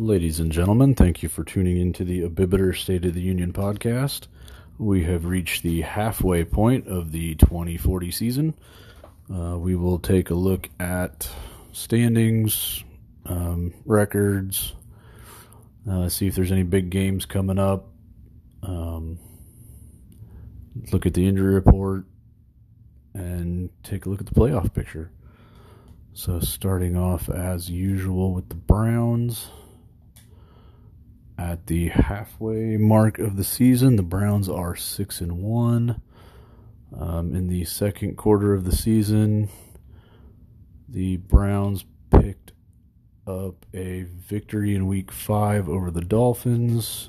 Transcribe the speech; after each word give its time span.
Ladies 0.00 0.40
and 0.40 0.50
gentlemen, 0.50 0.94
thank 0.94 1.22
you 1.22 1.28
for 1.28 1.44
tuning 1.44 1.76
into 1.76 2.04
the 2.04 2.22
Abibiter 2.22 2.74
State 2.74 3.04
of 3.04 3.12
the 3.12 3.20
Union 3.20 3.52
podcast. 3.52 4.28
We 4.78 5.04
have 5.04 5.26
reached 5.26 5.62
the 5.62 5.82
halfway 5.82 6.42
point 6.42 6.86
of 6.88 7.12
the 7.12 7.34
2040 7.34 8.10
season. 8.10 8.54
Uh, 9.30 9.58
we 9.58 9.76
will 9.76 9.98
take 9.98 10.30
a 10.30 10.34
look 10.34 10.70
at 10.80 11.28
standings, 11.72 12.82
um, 13.26 13.74
records, 13.84 14.72
uh, 15.86 16.08
see 16.08 16.26
if 16.26 16.34
there's 16.34 16.50
any 16.50 16.62
big 16.62 16.88
games 16.88 17.26
coming 17.26 17.58
up, 17.58 17.88
um, 18.62 19.18
look 20.92 21.04
at 21.04 21.12
the 21.12 21.28
injury 21.28 21.52
report, 21.52 22.06
and 23.12 23.68
take 23.82 24.06
a 24.06 24.08
look 24.08 24.20
at 24.20 24.26
the 24.26 24.34
playoff 24.34 24.72
picture. 24.72 25.10
So, 26.14 26.40
starting 26.40 26.96
off 26.96 27.28
as 27.28 27.68
usual 27.68 28.32
with 28.32 28.48
the 28.48 28.54
Browns 28.54 29.50
at 31.40 31.68
the 31.68 31.88
halfway 31.88 32.76
mark 32.76 33.18
of 33.18 33.36
the 33.36 33.44
season. 33.44 33.96
The 33.96 34.02
Browns 34.02 34.48
are 34.48 34.76
six 34.76 35.22
and 35.22 35.38
one. 35.38 36.02
Um, 36.94 37.34
in 37.34 37.46
the 37.46 37.64
second 37.64 38.16
quarter 38.16 38.52
of 38.52 38.64
the 38.64 38.76
season, 38.76 39.48
the 40.86 41.16
Browns 41.16 41.86
picked 42.10 42.52
up 43.26 43.64
a 43.72 44.02
victory 44.02 44.74
in 44.74 44.86
Week 44.86 45.10
Five 45.10 45.66
over 45.68 45.90
the 45.90 46.02
Dolphins. 46.02 47.08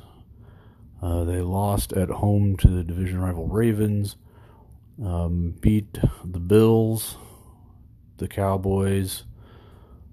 Uh, 1.01 1.25
they 1.25 1.41
lost 1.41 1.91
at 1.93 2.09
home 2.09 2.55
to 2.57 2.67
the 2.69 2.83
division 2.83 3.19
rival 3.19 3.47
Ravens. 3.47 4.15
Um, 5.03 5.55
beat 5.59 5.99
the 6.23 6.39
Bills, 6.39 7.17
the 8.17 8.27
Cowboys, 8.27 9.23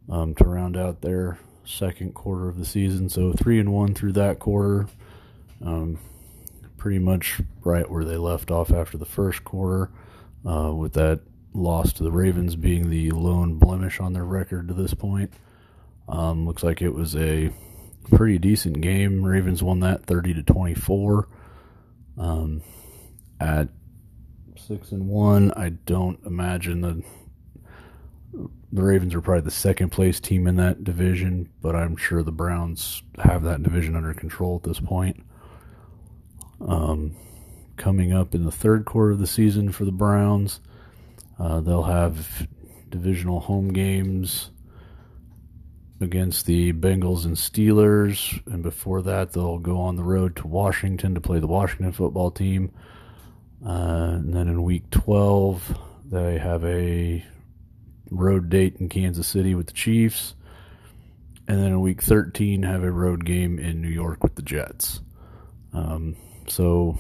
um, 0.09 0.35
to 0.37 0.45
round 0.45 0.77
out 0.77 1.03
their 1.03 1.39
second 1.69 2.15
quarter 2.15 2.49
of 2.49 2.59
the 2.59 2.65
season. 2.65 3.09
So 3.09 3.33
three 3.33 3.61
and 3.61 3.73
one 3.73 3.95
through 3.95 4.13
that 4.13 4.39
quarter. 4.39 4.87
Um, 5.65 5.99
pretty 6.77 6.99
much 7.01 7.41
right 7.65 7.91
where 7.91 8.05
they 8.05 8.17
left 8.17 8.51
off 8.51 8.73
after 8.73 8.97
the 8.97 9.05
first 9.05 9.43
quarter, 9.45 9.91
uh, 10.47 10.73
with 10.73 10.93
that 10.93 11.21
loss 11.53 11.93
to 11.95 12.05
the 12.05 12.13
Ravens 12.13 12.55
being 12.55 12.89
the 12.89 13.11
lone 13.11 13.59
blemish 13.59 13.99
on 13.99 14.13
their 14.13 14.25
record 14.25 14.69
to 14.69 14.75
this 14.75 14.95
point. 14.95 15.33
Um, 16.09 16.47
looks 16.47 16.63
like 16.63 16.81
it 16.81 16.95
was 16.95 17.17
a 17.17 17.51
pretty 18.11 18.39
decent 18.39 18.81
game. 18.81 19.25
Ravens 19.25 19.63
won 19.63 19.81
that 19.81 20.07
thirty 20.07 20.33
to 20.35 20.43
twenty 20.43 20.75
four. 20.75 21.29
Um, 22.17 22.63
at 23.41 23.69
six 24.57 24.93
and 24.93 25.09
one, 25.09 25.53
I 25.53 25.71
don't 25.71 26.25
imagine 26.25 26.81
the 26.81 27.03
the 28.33 28.83
Ravens 28.83 29.15
are 29.15 29.21
probably 29.21 29.43
the 29.43 29.51
second 29.51 29.91
place 29.91 30.21
team 30.21 30.47
in 30.47 30.57
that 30.57 30.85
division, 30.85 31.49
but 31.63 31.75
I'm 31.75 31.97
sure 31.97 32.23
the 32.23 32.33
Browns 32.33 33.03
have 33.23 33.43
that 33.45 33.63
division 33.63 33.97
under 33.97 34.13
control 34.15 34.57
at 34.57 34.69
this 34.69 34.81
point. 34.81 35.25
Um, 36.61 37.17
coming 37.77 38.13
up 38.13 38.35
in 38.35 38.45
the 38.45 38.53
third 38.53 38.85
quarter 38.85 39.13
of 39.13 39.19
the 39.19 39.27
season 39.27 39.73
for 39.73 39.85
the 39.85 39.93
Browns, 39.93 40.61
uh, 41.39 41.61
they'll 41.61 41.85
have 41.85 42.47
divisional 42.91 43.41
home 43.41 43.73
games 43.73 44.51
against 46.01 46.47
the 46.47 46.73
Bengals 46.73 47.25
and 47.25 47.37
Steelers, 47.37 48.41
and 48.47 48.63
before 48.63 49.03
that, 49.03 49.33
they'll 49.33 49.59
go 49.59 49.81
on 49.81 49.97
the 49.97 50.05
road 50.05 50.37
to 50.37 50.47
Washington 50.47 51.15
to 51.15 51.21
play 51.21 51.41
the 51.41 51.47
Washington 51.47 51.93
football 51.93 52.31
team. 52.31 52.73
Uh, 53.65 54.13
and 54.15 54.35
then 54.35 54.47
in 54.47 54.63
week 54.63 54.89
12, 54.91 55.77
they 56.05 56.39
have 56.39 56.65
a 56.65 57.25
road 58.11 58.49
date 58.49 58.77
in 58.77 58.89
Kansas 58.89 59.27
City 59.27 59.55
with 59.55 59.67
the 59.67 59.73
Chiefs. 59.73 60.35
And 61.47 61.59
then 61.59 61.69
in 61.69 61.81
week 61.81 62.03
13, 62.03 62.63
have 62.63 62.83
a 62.83 62.91
road 62.91 63.25
game 63.25 63.59
in 63.59 63.81
New 63.81 63.89
York 63.89 64.23
with 64.23 64.35
the 64.35 64.43
Jets. 64.43 65.01
Um, 65.73 66.17
so, 66.47 66.99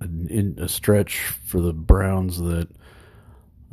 in 0.00 0.56
a 0.60 0.68
stretch 0.68 1.18
for 1.44 1.60
the 1.60 1.72
Browns 1.72 2.38
that 2.38 2.68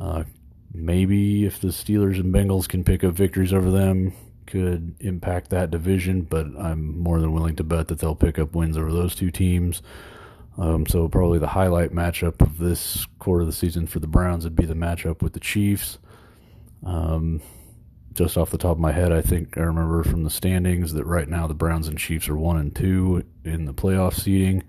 uh, 0.00 0.24
maybe 0.72 1.44
if 1.44 1.60
the 1.60 1.68
Steelers 1.68 2.18
and 2.18 2.34
Bengals 2.34 2.68
can 2.68 2.84
pick 2.84 3.04
up 3.04 3.14
victories 3.14 3.52
over 3.52 3.70
them, 3.70 4.14
could 4.46 4.94
impact 5.00 5.50
that 5.50 5.70
division. 5.70 6.22
But 6.22 6.46
I'm 6.58 6.98
more 6.98 7.20
than 7.20 7.32
willing 7.32 7.56
to 7.56 7.64
bet 7.64 7.88
that 7.88 7.98
they'll 7.98 8.14
pick 8.14 8.38
up 8.38 8.54
wins 8.54 8.78
over 8.78 8.92
those 8.92 9.14
two 9.14 9.30
teams. 9.30 9.82
Um, 10.56 10.86
so 10.86 11.08
probably 11.08 11.38
the 11.38 11.48
highlight 11.48 11.92
matchup 11.92 12.40
of 12.40 12.58
this 12.58 13.06
quarter 13.18 13.42
of 13.42 13.46
the 13.46 13.52
season 13.52 13.86
for 13.86 13.98
the 13.98 14.06
Browns 14.06 14.44
would 14.44 14.56
be 14.56 14.66
the 14.66 14.74
matchup 14.74 15.20
with 15.20 15.32
the 15.32 15.40
Chiefs. 15.40 15.98
Um, 16.84 17.40
just 18.12 18.36
off 18.36 18.50
the 18.50 18.58
top 18.58 18.72
of 18.72 18.78
my 18.78 18.92
head, 18.92 19.12
I 19.12 19.22
think 19.22 19.58
I 19.58 19.62
remember 19.62 20.04
from 20.04 20.22
the 20.22 20.30
standings 20.30 20.92
that 20.92 21.04
right 21.04 21.28
now 21.28 21.46
the 21.46 21.54
Browns 21.54 21.88
and 21.88 21.98
Chiefs 21.98 22.28
are 22.28 22.36
one 22.36 22.58
and 22.58 22.74
two 22.74 23.24
in 23.44 23.64
the 23.64 23.74
playoff 23.74 24.14
seeding. 24.14 24.62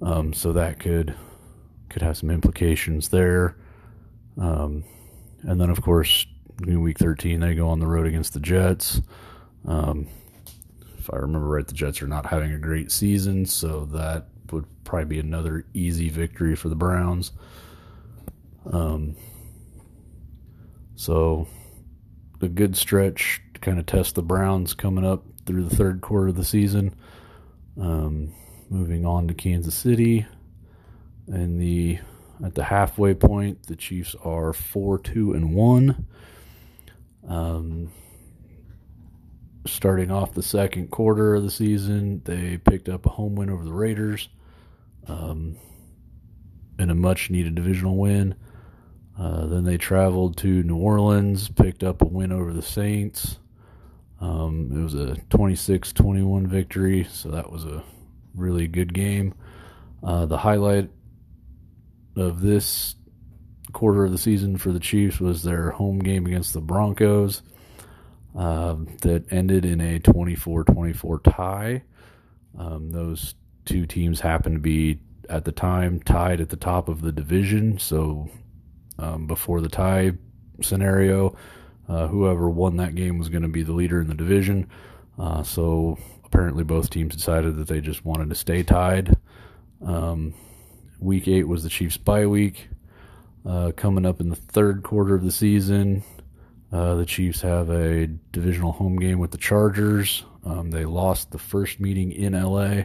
Um, 0.00 0.32
so 0.32 0.52
that 0.52 0.80
could 0.80 1.14
could 1.88 2.02
have 2.02 2.16
some 2.16 2.30
implications 2.30 3.10
there. 3.10 3.56
Um, 4.40 4.84
and 5.42 5.60
then 5.60 5.70
of 5.70 5.82
course, 5.82 6.26
in 6.66 6.80
week 6.82 6.98
13 6.98 7.40
they 7.40 7.54
go 7.54 7.68
on 7.68 7.78
the 7.78 7.86
road 7.86 8.06
against 8.06 8.34
the 8.34 8.40
Jets. 8.40 9.00
Um, 9.66 10.08
if 10.98 11.12
I 11.12 11.16
remember 11.18 11.46
right, 11.46 11.66
the 11.66 11.74
Jets 11.74 12.02
are 12.02 12.08
not 12.08 12.26
having 12.26 12.52
a 12.52 12.58
great 12.58 12.90
season, 12.90 13.46
so 13.46 13.84
that 13.86 14.28
would 14.50 14.66
probably 14.84 15.04
be 15.04 15.18
another 15.18 15.66
easy 15.74 16.08
victory 16.08 16.56
for 16.56 16.68
the 16.68 16.74
Browns. 16.74 17.32
Um, 18.70 19.16
so 21.02 21.48
a 22.40 22.46
good 22.46 22.76
stretch 22.76 23.42
to 23.54 23.60
kind 23.60 23.80
of 23.80 23.86
test 23.86 24.14
the 24.14 24.22
Browns 24.22 24.72
coming 24.72 25.04
up 25.04 25.24
through 25.46 25.64
the 25.64 25.74
third 25.74 26.00
quarter 26.00 26.28
of 26.28 26.36
the 26.36 26.44
season. 26.44 26.94
Um, 27.76 28.32
moving 28.70 29.04
on 29.04 29.26
to 29.26 29.34
Kansas 29.34 29.74
City, 29.74 30.26
and 31.26 31.60
the 31.60 31.98
at 32.44 32.54
the 32.54 32.62
halfway 32.62 33.14
point, 33.14 33.64
the 33.64 33.74
Chiefs 33.74 34.14
are 34.22 34.52
four 34.52 34.96
two 34.96 35.32
and 35.32 35.52
one. 35.56 36.06
Um, 37.26 37.90
starting 39.66 40.12
off 40.12 40.34
the 40.34 40.42
second 40.42 40.92
quarter 40.92 41.34
of 41.34 41.42
the 41.42 41.50
season, 41.50 42.22
they 42.26 42.58
picked 42.58 42.88
up 42.88 43.06
a 43.06 43.10
home 43.10 43.34
win 43.34 43.50
over 43.50 43.64
the 43.64 43.72
Raiders 43.72 44.28
um, 45.08 45.56
in 46.78 46.90
a 46.90 46.94
much 46.94 47.28
needed 47.28 47.56
divisional 47.56 47.96
win. 47.96 48.36
Uh, 49.18 49.46
then 49.46 49.64
they 49.64 49.76
traveled 49.76 50.36
to 50.38 50.62
New 50.62 50.76
Orleans, 50.76 51.48
picked 51.48 51.82
up 51.82 52.02
a 52.02 52.06
win 52.06 52.32
over 52.32 52.52
the 52.52 52.62
Saints. 52.62 53.38
Um, 54.20 54.70
it 54.72 54.82
was 54.82 54.94
a 54.94 55.16
26 55.30 55.92
21 55.92 56.46
victory, 56.46 57.04
so 57.04 57.30
that 57.30 57.50
was 57.50 57.64
a 57.64 57.82
really 58.34 58.68
good 58.68 58.94
game. 58.94 59.34
Uh, 60.02 60.26
the 60.26 60.38
highlight 60.38 60.90
of 62.16 62.40
this 62.40 62.94
quarter 63.72 64.04
of 64.04 64.12
the 64.12 64.18
season 64.18 64.56
for 64.56 64.72
the 64.72 64.80
Chiefs 64.80 65.20
was 65.20 65.42
their 65.42 65.70
home 65.70 65.98
game 65.98 66.26
against 66.26 66.52
the 66.52 66.60
Broncos 66.60 67.42
uh, 68.36 68.76
that 69.02 69.24
ended 69.30 69.64
in 69.64 69.80
a 69.80 69.98
24 69.98 70.64
24 70.64 71.20
tie. 71.20 71.82
Um, 72.58 72.90
those 72.90 73.34
two 73.64 73.86
teams 73.86 74.20
happened 74.20 74.56
to 74.56 74.60
be 74.60 75.00
at 75.28 75.44
the 75.44 75.52
time 75.52 76.00
tied 76.00 76.40
at 76.40 76.48
the 76.48 76.56
top 76.56 76.88
of 76.88 77.00
the 77.00 77.12
division. 77.12 77.78
So 77.78 78.28
um, 78.98 79.26
before 79.26 79.60
the 79.60 79.68
tie 79.68 80.12
scenario, 80.60 81.36
uh, 81.88 82.06
whoever 82.08 82.48
won 82.48 82.76
that 82.76 82.94
game 82.94 83.18
was 83.18 83.28
going 83.28 83.42
to 83.42 83.48
be 83.48 83.62
the 83.62 83.72
leader 83.72 84.00
in 84.00 84.08
the 84.08 84.14
division. 84.14 84.68
Uh, 85.18 85.42
so 85.42 85.98
apparently, 86.24 86.64
both 86.64 86.90
teams 86.90 87.14
decided 87.14 87.56
that 87.56 87.68
they 87.68 87.80
just 87.80 88.04
wanted 88.04 88.28
to 88.28 88.34
stay 88.34 88.62
tied. 88.62 89.16
Um, 89.84 90.34
week 91.00 91.28
eight 91.28 91.48
was 91.48 91.62
the 91.62 91.68
Chiefs' 91.68 91.96
bye 91.96 92.26
week. 92.26 92.68
Uh, 93.44 93.72
coming 93.76 94.06
up 94.06 94.20
in 94.20 94.28
the 94.28 94.36
third 94.36 94.82
quarter 94.84 95.14
of 95.14 95.24
the 95.24 95.32
season, 95.32 96.04
uh, 96.72 96.94
the 96.94 97.04
Chiefs 97.04 97.42
have 97.42 97.70
a 97.70 98.06
divisional 98.06 98.72
home 98.72 98.96
game 98.96 99.18
with 99.18 99.32
the 99.32 99.38
Chargers. 99.38 100.24
Um, 100.44 100.70
they 100.70 100.84
lost 100.84 101.30
the 101.30 101.38
first 101.38 101.80
meeting 101.80 102.12
in 102.12 102.32
LA. 102.32 102.84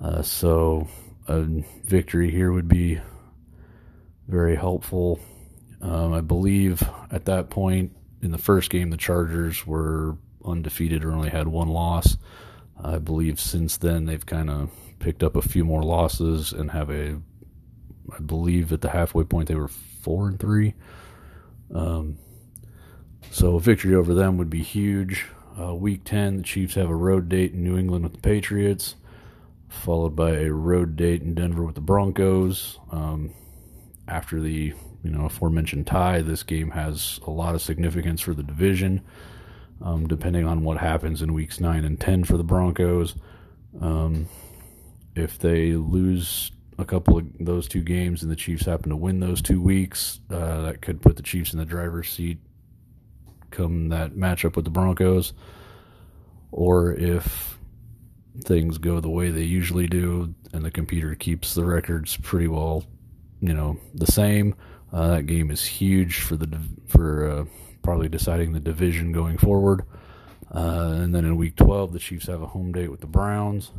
Uh, 0.00 0.22
so 0.22 0.88
a 1.26 1.42
victory 1.84 2.30
here 2.30 2.52
would 2.52 2.68
be 2.68 3.00
very 4.28 4.56
helpful. 4.56 5.18
Um, 5.80 6.12
I 6.12 6.20
believe 6.20 6.82
at 7.10 7.24
that 7.24 7.50
point 7.50 7.96
in 8.22 8.30
the 8.30 8.38
first 8.38 8.70
game, 8.70 8.90
the 8.90 8.96
Chargers 8.96 9.66
were 9.66 10.16
undefeated 10.44 11.04
or 11.04 11.12
only 11.12 11.30
had 11.30 11.48
one 11.48 11.68
loss. 11.68 12.16
I 12.80 12.98
believe 12.98 13.40
since 13.40 13.76
then 13.76 14.04
they've 14.04 14.24
kind 14.24 14.50
of 14.50 14.70
picked 14.98 15.22
up 15.22 15.36
a 15.36 15.42
few 15.42 15.64
more 15.64 15.82
losses 15.82 16.52
and 16.52 16.70
have 16.70 16.90
a, 16.90 17.20
I 18.12 18.20
believe 18.24 18.72
at 18.72 18.80
the 18.80 18.90
halfway 18.90 19.24
point 19.24 19.48
they 19.48 19.54
were 19.54 19.68
four 19.68 20.28
and 20.28 20.38
three. 20.38 20.74
Um, 21.74 22.18
so 23.30 23.56
a 23.56 23.60
victory 23.60 23.94
over 23.94 24.14
them 24.14 24.38
would 24.38 24.50
be 24.50 24.62
huge. 24.62 25.26
Uh, 25.60 25.74
week 25.74 26.04
10, 26.04 26.38
the 26.38 26.42
Chiefs 26.44 26.74
have 26.74 26.88
a 26.88 26.94
road 26.94 27.28
date 27.28 27.52
in 27.52 27.64
New 27.64 27.76
England 27.76 28.04
with 28.04 28.14
the 28.14 28.20
Patriots 28.20 28.94
followed 29.68 30.16
by 30.16 30.30
a 30.30 30.50
road 30.50 30.96
date 30.96 31.22
in 31.22 31.34
Denver 31.34 31.62
with 31.62 31.74
the 31.74 31.80
Broncos. 31.80 32.78
Um, 32.90 33.32
after 34.08 34.40
the 34.40 34.74
you 35.04 35.10
know 35.10 35.26
aforementioned 35.26 35.86
tie, 35.86 36.22
this 36.22 36.42
game 36.42 36.70
has 36.72 37.20
a 37.26 37.30
lot 37.30 37.54
of 37.54 37.62
significance 37.62 38.20
for 38.20 38.34
the 38.34 38.42
division. 38.42 39.02
um, 39.80 40.06
depending 40.06 40.46
on 40.46 40.64
what 40.64 40.78
happens 40.78 41.22
in 41.22 41.32
weeks 41.32 41.60
nine 41.60 41.84
and 41.84 42.00
ten 42.00 42.24
for 42.24 42.36
the 42.36 42.44
Broncos. 42.44 43.14
Um, 43.80 44.28
if 45.14 45.38
they 45.38 45.72
lose 45.72 46.50
a 46.78 46.84
couple 46.84 47.18
of 47.18 47.26
those 47.40 47.68
two 47.68 47.82
games 47.82 48.22
and 48.22 48.30
the 48.30 48.36
Chiefs 48.36 48.66
happen 48.66 48.90
to 48.90 48.96
win 48.96 49.20
those 49.20 49.42
two 49.42 49.60
weeks, 49.60 50.20
uh, 50.30 50.62
that 50.62 50.82
could 50.82 51.00
put 51.02 51.16
the 51.16 51.22
Chiefs 51.22 51.52
in 51.52 51.58
the 51.58 51.64
driver's 51.64 52.08
seat 52.08 52.38
come 53.50 53.88
that 53.88 54.12
matchup 54.12 54.56
with 54.56 54.64
the 54.64 54.70
Broncos. 54.70 55.32
Or 56.50 56.92
if 56.92 57.58
things 58.44 58.78
go 58.78 59.00
the 59.00 59.08
way 59.08 59.30
they 59.30 59.42
usually 59.42 59.86
do 59.86 60.34
and 60.52 60.64
the 60.64 60.70
computer 60.70 61.14
keeps 61.14 61.54
the 61.54 61.64
records 61.64 62.16
pretty 62.18 62.48
well, 62.48 62.84
you 63.40 63.54
know, 63.54 63.78
the 63.94 64.06
same, 64.06 64.54
uh, 64.92 65.08
that 65.08 65.26
game 65.26 65.50
is 65.50 65.64
huge 65.64 66.20
for 66.20 66.36
the 66.36 66.58
for 66.86 67.30
uh, 67.30 67.44
probably 67.82 68.08
deciding 68.08 68.52
the 68.52 68.60
division 68.60 69.12
going 69.12 69.38
forward. 69.38 69.82
Uh, 70.54 70.92
and 71.02 71.14
then 71.14 71.24
in 71.24 71.36
week 71.36 71.56
12, 71.56 71.92
the 71.92 71.98
Chiefs 71.98 72.26
have 72.26 72.42
a 72.42 72.46
home 72.46 72.72
date 72.72 72.90
with 72.90 73.00
the 73.00 73.06
Browns. 73.06 73.70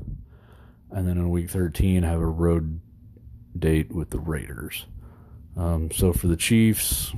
And 0.92 1.08
then 1.08 1.18
in 1.18 1.30
week 1.30 1.50
13, 1.50 2.04
have 2.04 2.20
a 2.20 2.26
road 2.26 2.80
date 3.58 3.92
with 3.94 4.12
the 4.12 4.20
Raiders. 4.20 4.86
Um, 5.58 5.92
so 5.92 6.14
for 6.14 6.28
the 6.28 6.38
Chiefs, 6.38 7.12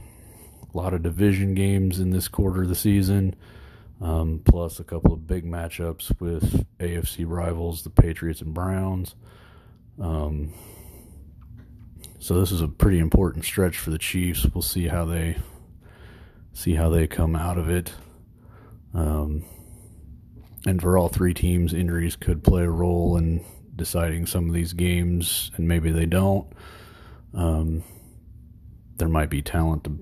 a 0.73 0.77
lot 0.77 0.93
of 0.93 1.03
division 1.03 1.53
games 1.53 1.99
in 1.99 2.11
this 2.11 2.27
quarter 2.27 2.63
of 2.63 2.69
the 2.69 2.75
season, 2.75 3.35
um, 3.99 4.41
plus 4.43 4.79
a 4.79 4.83
couple 4.83 5.13
of 5.13 5.27
big 5.27 5.45
matchups 5.45 6.19
with 6.19 6.65
AFC 6.79 7.25
rivals, 7.27 7.83
the 7.83 7.89
Patriots 7.89 8.41
and 8.41 8.53
Browns. 8.53 9.15
Um, 9.99 10.53
so 12.21 12.39
this 12.39 12.51
is 12.51 12.61
a 12.61 12.67
pretty 12.67 12.99
important 12.99 13.43
stretch 13.43 13.79
for 13.79 13.89
the 13.89 13.97
Chiefs. 13.97 14.45
We'll 14.53 14.61
see 14.61 14.87
how 14.87 15.05
they 15.05 15.37
see 16.53 16.75
how 16.75 16.89
they 16.89 17.07
come 17.07 17.35
out 17.35 17.57
of 17.57 17.67
it. 17.67 17.93
Um, 18.93 19.43
and 20.67 20.79
for 20.79 20.99
all 20.99 21.09
three 21.09 21.33
teams, 21.33 21.73
injuries 21.73 22.15
could 22.15 22.43
play 22.43 22.61
a 22.61 22.69
role 22.69 23.17
in 23.17 23.43
deciding 23.75 24.27
some 24.27 24.47
of 24.47 24.53
these 24.53 24.73
games, 24.73 25.49
and 25.55 25.67
maybe 25.67 25.89
they 25.89 26.05
don't. 26.05 26.45
Um, 27.33 27.83
there 28.97 29.09
might 29.09 29.31
be 29.31 29.41
talent 29.41 29.85
to, 29.85 29.97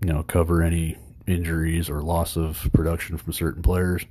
you 0.00 0.12
know, 0.12 0.24
cover 0.24 0.60
any 0.60 0.98
injuries 1.28 1.88
or 1.88 2.02
loss 2.02 2.36
of 2.36 2.68
production 2.72 3.16
from 3.16 3.32
certain 3.32 3.62
players. 3.62 4.04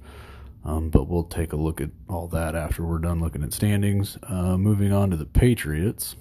Um, 0.63 0.89
but 0.89 1.09
we'll 1.09 1.25
take 1.25 1.51
a 1.51 1.57
look 1.57 1.81
at 1.81 1.89
all 2.07 2.29
that 2.29 2.55
after 2.55 2.85
we're 2.85 2.99
done 2.99 3.19
looking 3.19 3.43
at 3.43 3.51
standings. 3.51 4.17
Uh, 4.23 4.55
moving 4.55 4.93
on 4.93 5.09
to 5.09 5.17
the 5.17 5.25
Patriots. 5.25 6.15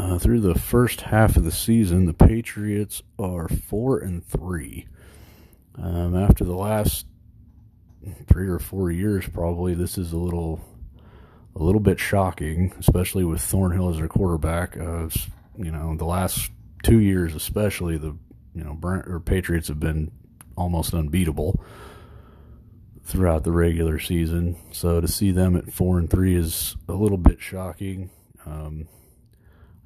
Uh, 0.00 0.18
through 0.18 0.40
the 0.40 0.58
first 0.58 1.02
half 1.02 1.36
of 1.36 1.44
the 1.44 1.52
season, 1.52 2.06
the 2.06 2.14
Patriots 2.14 3.02
are 3.18 3.48
four 3.48 3.98
and 3.98 4.24
three. 4.24 4.88
Um, 5.76 6.16
after 6.16 6.42
the 6.42 6.54
last 6.54 7.04
three 8.26 8.48
or 8.48 8.58
four 8.58 8.90
years, 8.90 9.28
probably 9.28 9.74
this 9.74 9.98
is 9.98 10.12
a 10.12 10.16
little, 10.16 10.64
a 11.54 11.62
little 11.62 11.82
bit 11.82 12.00
shocking, 12.00 12.72
especially 12.78 13.24
with 13.24 13.42
Thornhill 13.42 13.90
as 13.90 13.98
their 13.98 14.08
quarterback. 14.08 14.74
Uh, 14.74 15.10
you 15.58 15.70
know, 15.70 15.94
the 15.94 16.06
last 16.06 16.50
two 16.82 17.00
years, 17.00 17.34
especially 17.34 17.98
the 17.98 18.16
you 18.54 18.64
know 18.64 18.72
Brent, 18.72 19.06
or 19.06 19.20
Patriots 19.20 19.68
have 19.68 19.80
been 19.80 20.10
almost 20.56 20.94
unbeatable 20.94 21.62
throughout 23.04 23.44
the 23.44 23.52
regular 23.52 23.98
season. 23.98 24.56
So 24.72 25.02
to 25.02 25.08
see 25.08 25.30
them 25.30 25.56
at 25.56 25.70
four 25.70 25.98
and 25.98 26.08
three 26.08 26.36
is 26.36 26.74
a 26.88 26.94
little 26.94 27.18
bit 27.18 27.38
shocking. 27.38 28.08
Um, 28.46 28.88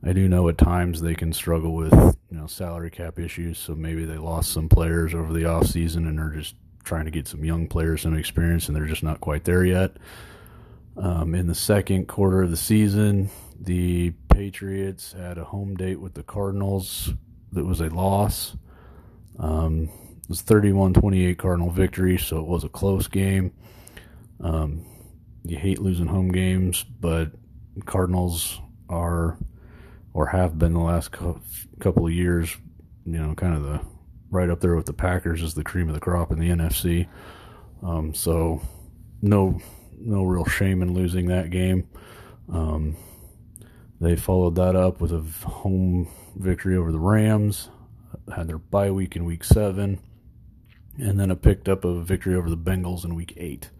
I 0.06 0.12
do 0.12 0.28
know 0.28 0.48
at 0.48 0.58
times 0.58 1.00
they 1.00 1.14
can 1.14 1.32
struggle 1.32 1.72
with 1.72 1.92
you 1.92 2.38
know 2.38 2.46
salary 2.46 2.90
cap 2.90 3.18
issues, 3.18 3.58
so 3.58 3.74
maybe 3.74 4.04
they 4.04 4.18
lost 4.18 4.52
some 4.52 4.68
players 4.68 5.14
over 5.14 5.32
the 5.32 5.46
off 5.46 5.66
season 5.66 6.06
and 6.06 6.20
are 6.20 6.30
just 6.30 6.56
trying 6.84 7.06
to 7.06 7.10
get 7.10 7.26
some 7.26 7.44
young 7.44 7.66
players 7.66 8.02
some 8.02 8.14
experience, 8.14 8.68
and 8.68 8.76
they're 8.76 8.86
just 8.86 9.02
not 9.02 9.20
quite 9.20 9.44
there 9.44 9.64
yet. 9.64 9.96
Um, 10.96 11.34
in 11.34 11.46
the 11.46 11.54
second 11.54 12.06
quarter 12.06 12.42
of 12.42 12.50
the 12.50 12.56
season, 12.56 13.30
the 13.58 14.10
Patriots 14.28 15.12
had 15.12 15.38
a 15.38 15.44
home 15.44 15.74
date 15.74 16.00
with 16.00 16.14
the 16.14 16.22
Cardinals 16.22 17.14
that 17.52 17.64
was 17.64 17.80
a 17.80 17.88
loss. 17.88 18.56
Um, 19.38 19.88
it 20.22 20.28
was 20.28 20.42
31-28 20.42 21.38
Cardinal 21.38 21.70
victory, 21.70 22.18
so 22.18 22.38
it 22.38 22.46
was 22.46 22.62
a 22.62 22.68
close 22.68 23.08
game. 23.08 23.52
Um, 24.40 24.84
you 25.44 25.56
hate 25.56 25.80
losing 25.80 26.06
home 26.06 26.30
games, 26.30 26.84
but 26.84 27.32
Cardinals 27.86 28.60
are 28.88 29.38
or 30.14 30.28
have 30.28 30.58
been 30.58 30.72
the 30.72 30.80
last 30.80 31.10
couple 31.10 32.06
of 32.06 32.12
years, 32.12 32.56
you 33.04 33.18
know, 33.18 33.34
kind 33.34 33.54
of 33.54 33.64
the 33.64 33.80
right 34.30 34.48
up 34.48 34.60
there 34.60 34.76
with 34.76 34.86
the 34.86 34.92
Packers 34.92 35.42
as 35.42 35.54
the 35.54 35.64
cream 35.64 35.88
of 35.88 35.94
the 35.94 36.00
crop 36.00 36.32
in 36.32 36.38
the 36.38 36.48
NFC. 36.48 37.06
Um, 37.82 38.14
so 38.14 38.62
no 39.20 39.60
no 39.98 40.22
real 40.24 40.44
shame 40.44 40.82
in 40.82 40.94
losing 40.94 41.26
that 41.26 41.50
game. 41.50 41.88
Um, 42.52 42.96
they 44.00 44.16
followed 44.16 44.56
that 44.56 44.76
up 44.76 45.00
with 45.00 45.12
a 45.12 45.20
home 45.48 46.08
victory 46.36 46.76
over 46.76 46.92
the 46.92 46.98
Rams, 46.98 47.70
had 48.34 48.48
their 48.48 48.58
bye 48.58 48.90
week 48.90 49.16
in 49.16 49.24
week 49.24 49.44
seven, 49.44 50.00
and 50.98 51.18
then 51.18 51.30
a 51.30 51.36
picked 51.36 51.68
up 51.68 51.84
a 51.84 52.00
victory 52.00 52.34
over 52.34 52.50
the 52.50 52.56
Bengals 52.56 53.04
in 53.04 53.14
week 53.14 53.34
eight. 53.36 53.70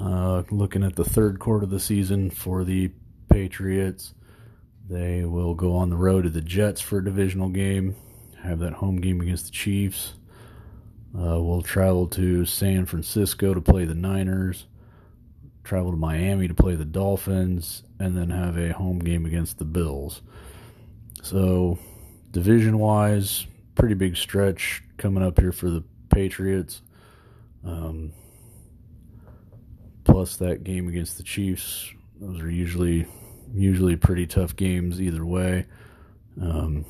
Uh, 0.00 0.44
looking 0.50 0.84
at 0.84 0.96
the 0.96 1.04
third 1.04 1.38
quarter 1.40 1.64
of 1.64 1.70
the 1.70 1.80
season 1.80 2.30
for 2.30 2.64
the 2.64 2.90
Patriots, 3.28 4.14
they 4.88 5.24
will 5.24 5.54
go 5.54 5.76
on 5.76 5.90
the 5.90 5.96
road 5.96 6.22
to 6.22 6.30
the 6.30 6.40
Jets 6.40 6.80
for 6.80 6.98
a 6.98 7.04
divisional 7.04 7.48
game, 7.48 7.94
have 8.42 8.58
that 8.60 8.74
home 8.74 9.00
game 9.00 9.20
against 9.20 9.46
the 9.46 9.50
Chiefs. 9.52 10.14
Uh, 11.14 11.40
we'll 11.40 11.62
travel 11.62 12.06
to 12.06 12.44
San 12.44 12.86
Francisco 12.86 13.54
to 13.54 13.60
play 13.60 13.84
the 13.84 13.94
Niners, 13.94 14.66
travel 15.64 15.90
to 15.90 15.96
Miami 15.96 16.48
to 16.48 16.54
play 16.54 16.74
the 16.74 16.84
Dolphins, 16.84 17.82
and 17.98 18.16
then 18.16 18.30
have 18.30 18.56
a 18.56 18.72
home 18.72 18.98
game 18.98 19.26
against 19.26 19.58
the 19.58 19.64
Bills. 19.64 20.22
So, 21.22 21.78
division 22.30 22.78
wise, 22.78 23.46
pretty 23.74 23.94
big 23.94 24.16
stretch 24.16 24.82
coming 24.96 25.22
up 25.22 25.38
here 25.38 25.52
for 25.52 25.68
the 25.68 25.84
Patriots. 26.08 26.82
Um, 27.64 28.12
plus 30.04 30.36
that 30.36 30.64
game 30.64 30.88
against 30.88 31.18
the 31.18 31.22
Chiefs. 31.22 31.92
Those 32.20 32.40
are 32.40 32.50
usually 32.50 33.06
usually 33.54 33.96
pretty 33.96 34.26
tough 34.26 34.56
games 34.56 35.00
either 35.00 35.24
way. 35.24 35.66
Um, 36.40 36.84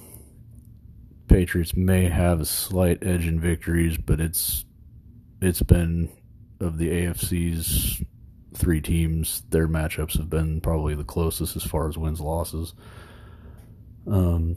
Patriots 1.28 1.76
may 1.76 2.08
have 2.08 2.40
a 2.40 2.46
slight 2.46 2.98
edge 3.02 3.26
in 3.26 3.40
victories, 3.40 3.98
but 3.98 4.20
it's 4.20 4.64
it's 5.40 5.62
been 5.62 6.10
of 6.60 6.78
the 6.78 6.88
AFC's 6.88 8.02
three 8.54 8.80
teams, 8.80 9.42
their 9.50 9.68
matchups 9.68 10.16
have 10.16 10.28
been 10.28 10.60
probably 10.60 10.94
the 10.94 11.04
closest 11.04 11.56
as 11.56 11.62
far 11.62 11.88
as 11.88 11.96
wins 11.96 12.20
losses. 12.20 12.74
Um, 14.06 14.56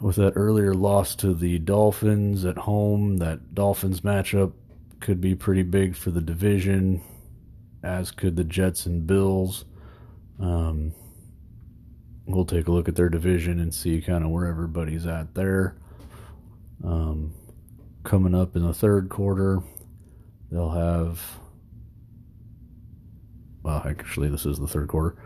with 0.00 0.16
that 0.16 0.32
earlier 0.34 0.74
loss 0.74 1.14
to 1.16 1.34
the 1.34 1.58
Dolphins 1.58 2.44
at 2.44 2.58
home, 2.58 3.18
that 3.18 3.54
Dolphins 3.54 4.00
matchup 4.00 4.52
could 5.00 5.20
be 5.20 5.34
pretty 5.34 5.62
big 5.62 5.94
for 5.94 6.10
the 6.10 6.20
division, 6.20 7.02
as 7.82 8.10
could 8.10 8.36
the 8.36 8.44
Jets 8.44 8.86
and 8.86 9.06
Bills. 9.06 9.64
Um, 10.40 10.92
we'll 12.26 12.44
take 12.44 12.68
a 12.68 12.72
look 12.72 12.88
at 12.88 12.96
their 12.96 13.08
division 13.08 13.60
and 13.60 13.74
see 13.74 14.00
kind 14.00 14.24
of 14.24 14.30
where 14.30 14.46
everybody's 14.46 15.06
at 15.06 15.34
there. 15.34 15.76
Um, 16.84 17.34
coming 18.04 18.34
up 18.34 18.56
in 18.56 18.62
the 18.66 18.74
third 18.74 19.08
quarter, 19.08 19.60
they'll 20.50 20.70
have. 20.70 21.20
Well, 23.62 23.82
actually, 23.84 24.28
this 24.28 24.46
is 24.46 24.58
the 24.58 24.68
third 24.68 24.88
quarter. 24.88 25.16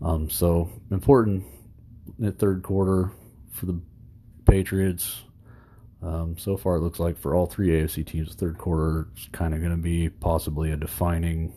Um, 0.00 0.30
so 0.30 0.70
important 0.90 1.44
in 2.18 2.32
third 2.32 2.62
quarter 2.62 3.10
for 3.50 3.66
the 3.66 3.80
Patriots. 4.46 5.22
Um, 6.02 6.38
so 6.38 6.56
far, 6.56 6.76
it 6.76 6.80
looks 6.80 6.98
like 6.98 7.18
for 7.18 7.34
all 7.34 7.46
three 7.46 7.68
AFC 7.68 8.06
teams, 8.06 8.30
the 8.30 8.36
third 8.36 8.56
quarter 8.56 9.08
is 9.16 9.28
kind 9.32 9.52
of 9.52 9.60
going 9.60 9.72
to 9.72 9.82
be 9.82 10.08
possibly 10.08 10.72
a 10.72 10.76
defining, 10.76 11.52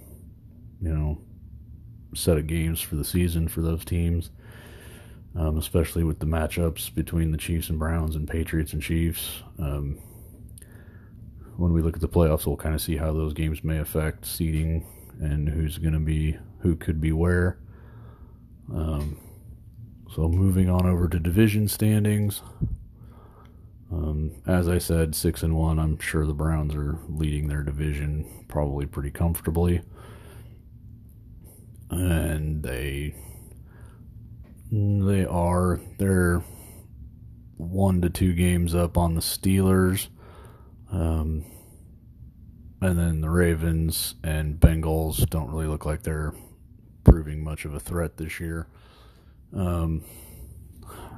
you 0.81 0.93
know, 0.93 1.21
set 2.15 2.37
of 2.37 2.47
games 2.47 2.81
for 2.81 2.95
the 2.95 3.03
season 3.03 3.47
for 3.47 3.61
those 3.61 3.85
teams, 3.85 4.29
um, 5.35 5.57
especially 5.57 6.03
with 6.03 6.19
the 6.19 6.25
matchups 6.25 6.93
between 6.93 7.31
the 7.31 7.37
Chiefs 7.37 7.69
and 7.69 7.79
Browns 7.79 8.15
and 8.15 8.27
Patriots 8.27 8.73
and 8.73 8.81
Chiefs. 8.81 9.41
Um, 9.59 9.99
when 11.57 11.73
we 11.73 11.81
look 11.81 11.95
at 11.95 12.01
the 12.01 12.07
playoffs, 12.09 12.45
we'll 12.45 12.57
kind 12.57 12.75
of 12.75 12.81
see 12.81 12.97
how 12.97 13.13
those 13.13 13.33
games 13.33 13.63
may 13.63 13.77
affect 13.77 14.25
seeding 14.25 14.85
and 15.19 15.47
who's 15.47 15.77
going 15.77 15.93
to 15.93 15.99
be 15.99 16.37
who 16.59 16.75
could 16.75 16.99
be 16.99 17.11
where. 17.11 17.59
Um, 18.73 19.17
so 20.13 20.27
moving 20.27 20.69
on 20.69 20.85
over 20.85 21.07
to 21.07 21.19
division 21.19 21.67
standings. 21.67 22.41
Um, 23.91 24.31
as 24.47 24.67
I 24.67 24.79
said, 24.79 25.13
six 25.13 25.43
and 25.43 25.55
one. 25.55 25.77
I'm 25.77 25.99
sure 25.99 26.25
the 26.25 26.33
Browns 26.33 26.73
are 26.73 26.97
leading 27.07 27.47
their 27.47 27.61
division 27.61 28.45
probably 28.47 28.85
pretty 28.85 29.11
comfortably 29.11 29.81
and 31.97 32.63
they 32.63 33.15
they 34.71 35.25
are 35.25 35.79
they're 35.97 36.43
one 37.57 38.01
to 38.01 38.09
two 38.09 38.33
games 38.33 38.75
up 38.75 38.97
on 38.97 39.15
the 39.15 39.21
Steelers. 39.21 40.07
Um, 40.91 41.45
and 42.81 42.99
then 42.99 43.21
the 43.21 43.29
Ravens 43.29 44.15
and 44.23 44.59
Bengals 44.59 45.27
don't 45.29 45.49
really 45.49 45.67
look 45.67 45.85
like 45.85 46.03
they're 46.03 46.33
proving 47.03 47.43
much 47.43 47.65
of 47.65 47.73
a 47.73 47.79
threat 47.79 48.17
this 48.17 48.39
year. 48.39 48.67
Um, 49.55 50.03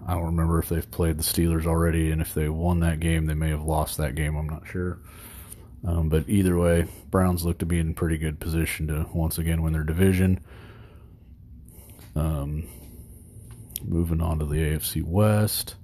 I 0.08 0.14
don't 0.14 0.26
remember 0.26 0.60
if 0.60 0.70
they've 0.70 0.90
played 0.90 1.18
the 1.18 1.24
Steelers 1.24 1.66
already, 1.66 2.12
and 2.12 2.22
if 2.22 2.34
they 2.34 2.50
won 2.50 2.80
that 2.82 3.00
game, 3.00 3.26
they 3.26 3.34
may 3.34 3.50
have 3.50 3.64
lost 3.64 3.98
that 3.98 4.16
game. 4.16 4.36
I'm 4.36 4.48
not 4.48 4.68
sure. 4.68 5.00
Um, 5.86 6.10
but 6.10 6.28
either 6.28 6.58
way, 6.58 6.88
Browns 7.10 7.44
look 7.44 7.58
to 7.60 7.66
be 7.66 7.80
in 7.80 7.94
pretty 7.94 8.18
good 8.18 8.40
position 8.40 8.88
to 8.88 9.08
once 9.14 9.38
again 9.38 9.62
win 9.64 9.74
their 9.74 9.84
division. 9.84 10.40
Um, 12.16 12.68
moving 13.84 14.22
on 14.22 14.40
to 14.40 14.46
the 14.46 14.56
AFC 14.58 15.04
West. 15.04 15.76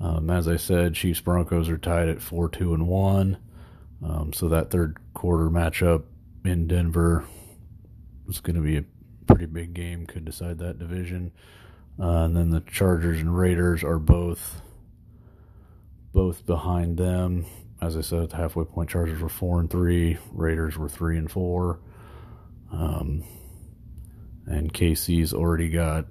Um, 0.00 0.28
as 0.30 0.46
I 0.46 0.56
said, 0.56 0.94
Chiefs 0.94 1.20
Broncos 1.20 1.68
are 1.68 1.78
tied 1.78 2.08
at 2.08 2.20
four 2.20 2.48
two 2.48 2.74
and 2.74 2.86
one. 2.86 3.38
Um, 4.04 4.32
so 4.32 4.48
that 4.48 4.70
third 4.70 4.98
quarter 5.14 5.48
matchup 5.48 6.04
in 6.44 6.66
Denver 6.66 7.24
is 8.28 8.40
going 8.40 8.56
to 8.56 8.62
be 8.62 8.76
a 8.76 8.84
pretty 9.26 9.46
big 9.46 9.74
game. 9.74 10.06
Could 10.06 10.24
decide 10.24 10.58
that 10.58 10.78
division. 10.78 11.32
Uh, 11.98 12.24
and 12.24 12.36
then 12.36 12.50
the 12.50 12.60
Chargers 12.60 13.20
and 13.20 13.36
Raiders 13.36 13.82
are 13.82 13.98
both 13.98 14.60
both 16.12 16.44
behind 16.46 16.98
them. 16.98 17.46
As 17.80 17.96
I 17.96 18.00
said 18.00 18.22
at 18.22 18.30
the 18.30 18.36
halfway 18.36 18.64
point, 18.64 18.90
Chargers 18.90 19.20
were 19.20 19.28
four 19.28 19.60
and 19.60 19.70
three, 19.70 20.18
Raiders 20.32 20.76
were 20.78 20.88
three 20.88 21.18
and 21.18 21.30
four. 21.30 21.80
Um, 22.72 23.22
and 24.46 24.72
KC's 24.72 25.32
already 25.32 25.68
got 25.68 26.06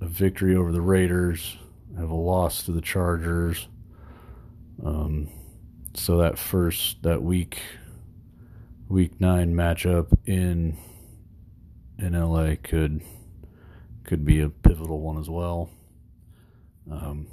a 0.00 0.06
victory 0.06 0.54
over 0.54 0.72
the 0.72 0.80
Raiders, 0.80 1.56
have 1.96 2.10
a 2.10 2.14
loss 2.14 2.62
to 2.64 2.72
the 2.72 2.80
Chargers. 2.80 3.68
Um, 4.84 5.28
so 5.94 6.18
that 6.18 6.38
first 6.38 7.02
that 7.02 7.22
week 7.22 7.60
week 8.88 9.20
nine 9.20 9.54
matchup 9.54 10.16
in 10.26 10.76
in 11.98 12.12
LA 12.12 12.54
could 12.62 13.02
could 14.04 14.24
be 14.24 14.40
a 14.40 14.48
pivotal 14.48 15.00
one 15.00 15.18
as 15.18 15.28
well. 15.28 15.70
Um, 16.90 17.26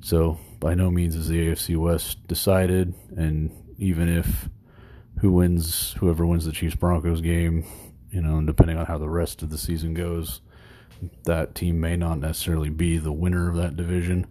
so 0.00 0.38
by 0.58 0.74
no 0.74 0.90
means 0.90 1.14
is 1.14 1.28
the 1.28 1.48
AFC 1.48 1.76
West 1.76 2.26
decided, 2.26 2.94
and 3.16 3.50
even 3.78 4.08
if 4.08 4.48
who 5.20 5.30
wins, 5.32 5.92
whoever 5.98 6.26
wins 6.26 6.44
the 6.44 6.52
Chiefs 6.52 6.74
Broncos 6.74 7.20
game, 7.20 7.64
you 8.12 8.20
know, 8.20 8.40
depending 8.42 8.76
on 8.76 8.86
how 8.86 8.98
the 8.98 9.08
rest 9.08 9.42
of 9.42 9.50
the 9.50 9.58
season 9.58 9.94
goes, 9.94 10.42
that 11.24 11.54
team 11.54 11.80
may 11.80 11.96
not 11.96 12.18
necessarily 12.18 12.68
be 12.68 12.98
the 12.98 13.12
winner 13.12 13.48
of 13.48 13.56
that 13.56 13.74
division. 13.74 14.26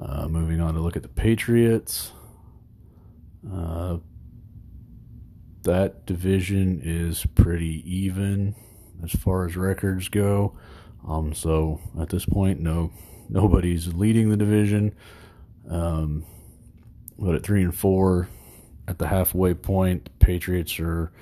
Uh, 0.00 0.28
moving 0.28 0.60
on 0.60 0.72
to 0.74 0.80
look 0.80 0.96
at 0.96 1.02
the 1.02 1.08
Patriots. 1.08 2.12
Uh, 3.52 3.98
that 5.62 6.06
division 6.06 6.80
is 6.82 7.26
pretty 7.34 7.82
even 7.84 8.54
as 9.02 9.12
far 9.12 9.44
as 9.44 9.56
records 9.56 10.08
go. 10.08 10.56
Um, 11.06 11.34
so 11.34 11.80
at 12.00 12.10
this 12.10 12.24
point, 12.24 12.60
no, 12.60 12.92
nobody's 13.28 13.88
leading 13.88 14.30
the 14.30 14.36
division. 14.36 14.94
Um, 15.68 16.24
but 17.18 17.34
at 17.34 17.42
three 17.42 17.62
and 17.62 17.74
four, 17.74 18.28
at 18.88 18.98
the 18.98 19.08
halfway 19.08 19.54
point, 19.54 20.04
the 20.04 20.10
Patriots 20.24 20.78
are 20.80 21.12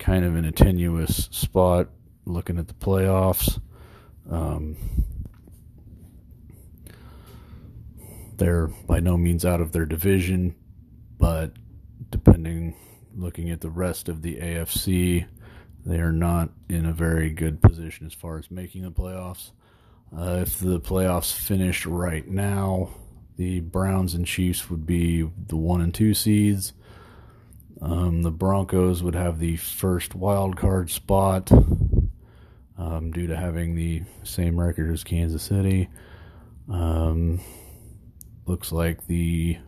kind 0.00 0.24
of 0.24 0.34
in 0.34 0.44
a 0.44 0.50
tenuous 0.50 1.28
spot 1.30 1.88
looking 2.24 2.58
at 2.58 2.66
the 2.66 2.74
playoffs. 2.74 3.60
Um, 4.28 4.76
they're 8.36 8.66
by 8.66 8.98
no 8.98 9.16
means 9.16 9.44
out 9.44 9.60
of 9.60 9.72
their 9.72 9.84
division, 9.84 10.56
but 11.18 11.52
depending, 12.08 12.74
looking 13.14 13.50
at 13.50 13.60
the 13.60 13.70
rest 13.70 14.08
of 14.08 14.22
the 14.22 14.36
AFC, 14.36 15.26
they 15.84 16.00
are 16.00 16.12
not 16.12 16.50
in 16.68 16.86
a 16.86 16.92
very 16.92 17.30
good 17.30 17.60
position 17.60 18.06
as 18.06 18.14
far 18.14 18.38
as 18.38 18.50
making 18.50 18.82
the 18.82 18.90
playoffs. 18.90 19.50
Uh, 20.16 20.38
if 20.40 20.58
the 20.58 20.80
playoffs 20.80 21.32
finished 21.32 21.86
right 21.86 22.26
now, 22.26 22.90
the 23.36 23.60
Browns 23.60 24.14
and 24.14 24.26
Chiefs 24.26 24.68
would 24.70 24.86
be 24.86 25.30
the 25.46 25.56
one 25.56 25.80
and 25.80 25.94
two 25.94 26.14
seeds. 26.14 26.72
Um, 27.82 28.22
the 28.22 28.30
Broncos 28.30 29.02
would 29.02 29.14
have 29.14 29.38
the 29.38 29.56
first 29.56 30.14
wild 30.14 30.56
card 30.56 30.90
spot 30.90 31.50
um, 32.76 33.10
due 33.12 33.26
to 33.26 33.36
having 33.36 33.74
the 33.74 34.02
same 34.22 34.60
record 34.60 34.90
as 34.90 35.04
Kansas 35.04 35.42
City. 35.42 35.88
Um, 36.70 37.40
looks 38.46 38.70
like 38.70 39.06
the 39.06 39.58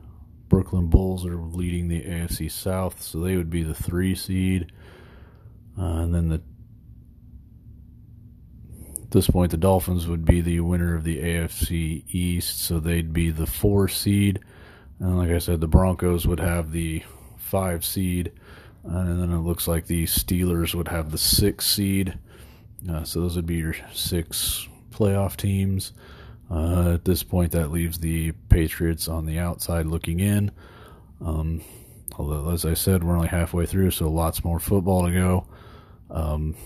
Brooklyn 0.49 0.89
Bulls 0.89 1.25
are 1.25 1.37
leading 1.37 1.89
the 1.89 2.03
AFC 2.03 2.51
South, 2.51 3.01
so 3.01 3.21
they 3.21 3.37
would 3.37 3.51
be 3.51 3.63
the 3.63 3.75
three 3.75 4.15
seed. 4.15 4.71
Uh, 5.79 6.03
and 6.03 6.15
then 6.15 6.29
the 6.29 6.43
at 9.03 9.11
this 9.11 9.29
point, 9.29 9.51
the 9.51 9.59
Dolphins 9.59 10.07
would 10.07 10.25
be 10.25 10.41
the 10.41 10.61
winner 10.61 10.95
of 10.95 11.05
the 11.05 11.19
AFC 11.19 12.05
East, 12.09 12.63
so 12.63 12.79
they'd 12.79 13.13
be 13.13 13.31
the 13.31 13.47
four 13.47 13.89
seed. 13.89 14.41
And 15.01 15.19
like 15.19 15.31
I 15.31 15.39
said, 15.39 15.61
the 15.61 15.69
Broncos 15.69 16.27
would 16.27 16.41
have 16.41 16.73
the 16.73 17.03
five 17.53 17.85
seed, 17.85 18.33
and 18.83 19.21
then 19.21 19.31
it 19.31 19.43
looks 19.43 19.69
like 19.69 19.87
the 19.87 20.05
Steelers 20.07 20.75
would 20.75 20.89
have 20.89 21.11
the 21.11 21.19
six 21.19 21.67
seed. 21.67 22.19
Uh, 22.91 23.05
so 23.05 23.21
those 23.21 23.37
would 23.37 23.45
be 23.45 23.57
your 23.57 23.77
six 23.93 24.67
playoff 24.91 25.37
teams. 25.37 25.93
Uh, 26.51 26.95
at 26.95 27.05
this 27.05 27.23
point, 27.23 27.53
that 27.53 27.71
leaves 27.71 27.99
the 27.99 28.33
Patriots 28.49 29.07
on 29.07 29.27
the 29.27 29.39
outside 29.39 29.85
looking 29.85 30.19
in. 30.19 30.51
Um, 31.21 31.61
although, 32.19 32.49
as 32.49 32.65
I 32.65 32.73
said, 32.73 33.05
we're 33.05 33.17
only 33.17 33.29
halfway 33.29 33.67
through, 33.67 33.91
so 33.91 34.09
lots 34.09 34.43
more 34.43 34.59
football 34.59 35.05
to 35.05 35.13
go. 35.13 35.47
Um, 36.11 36.57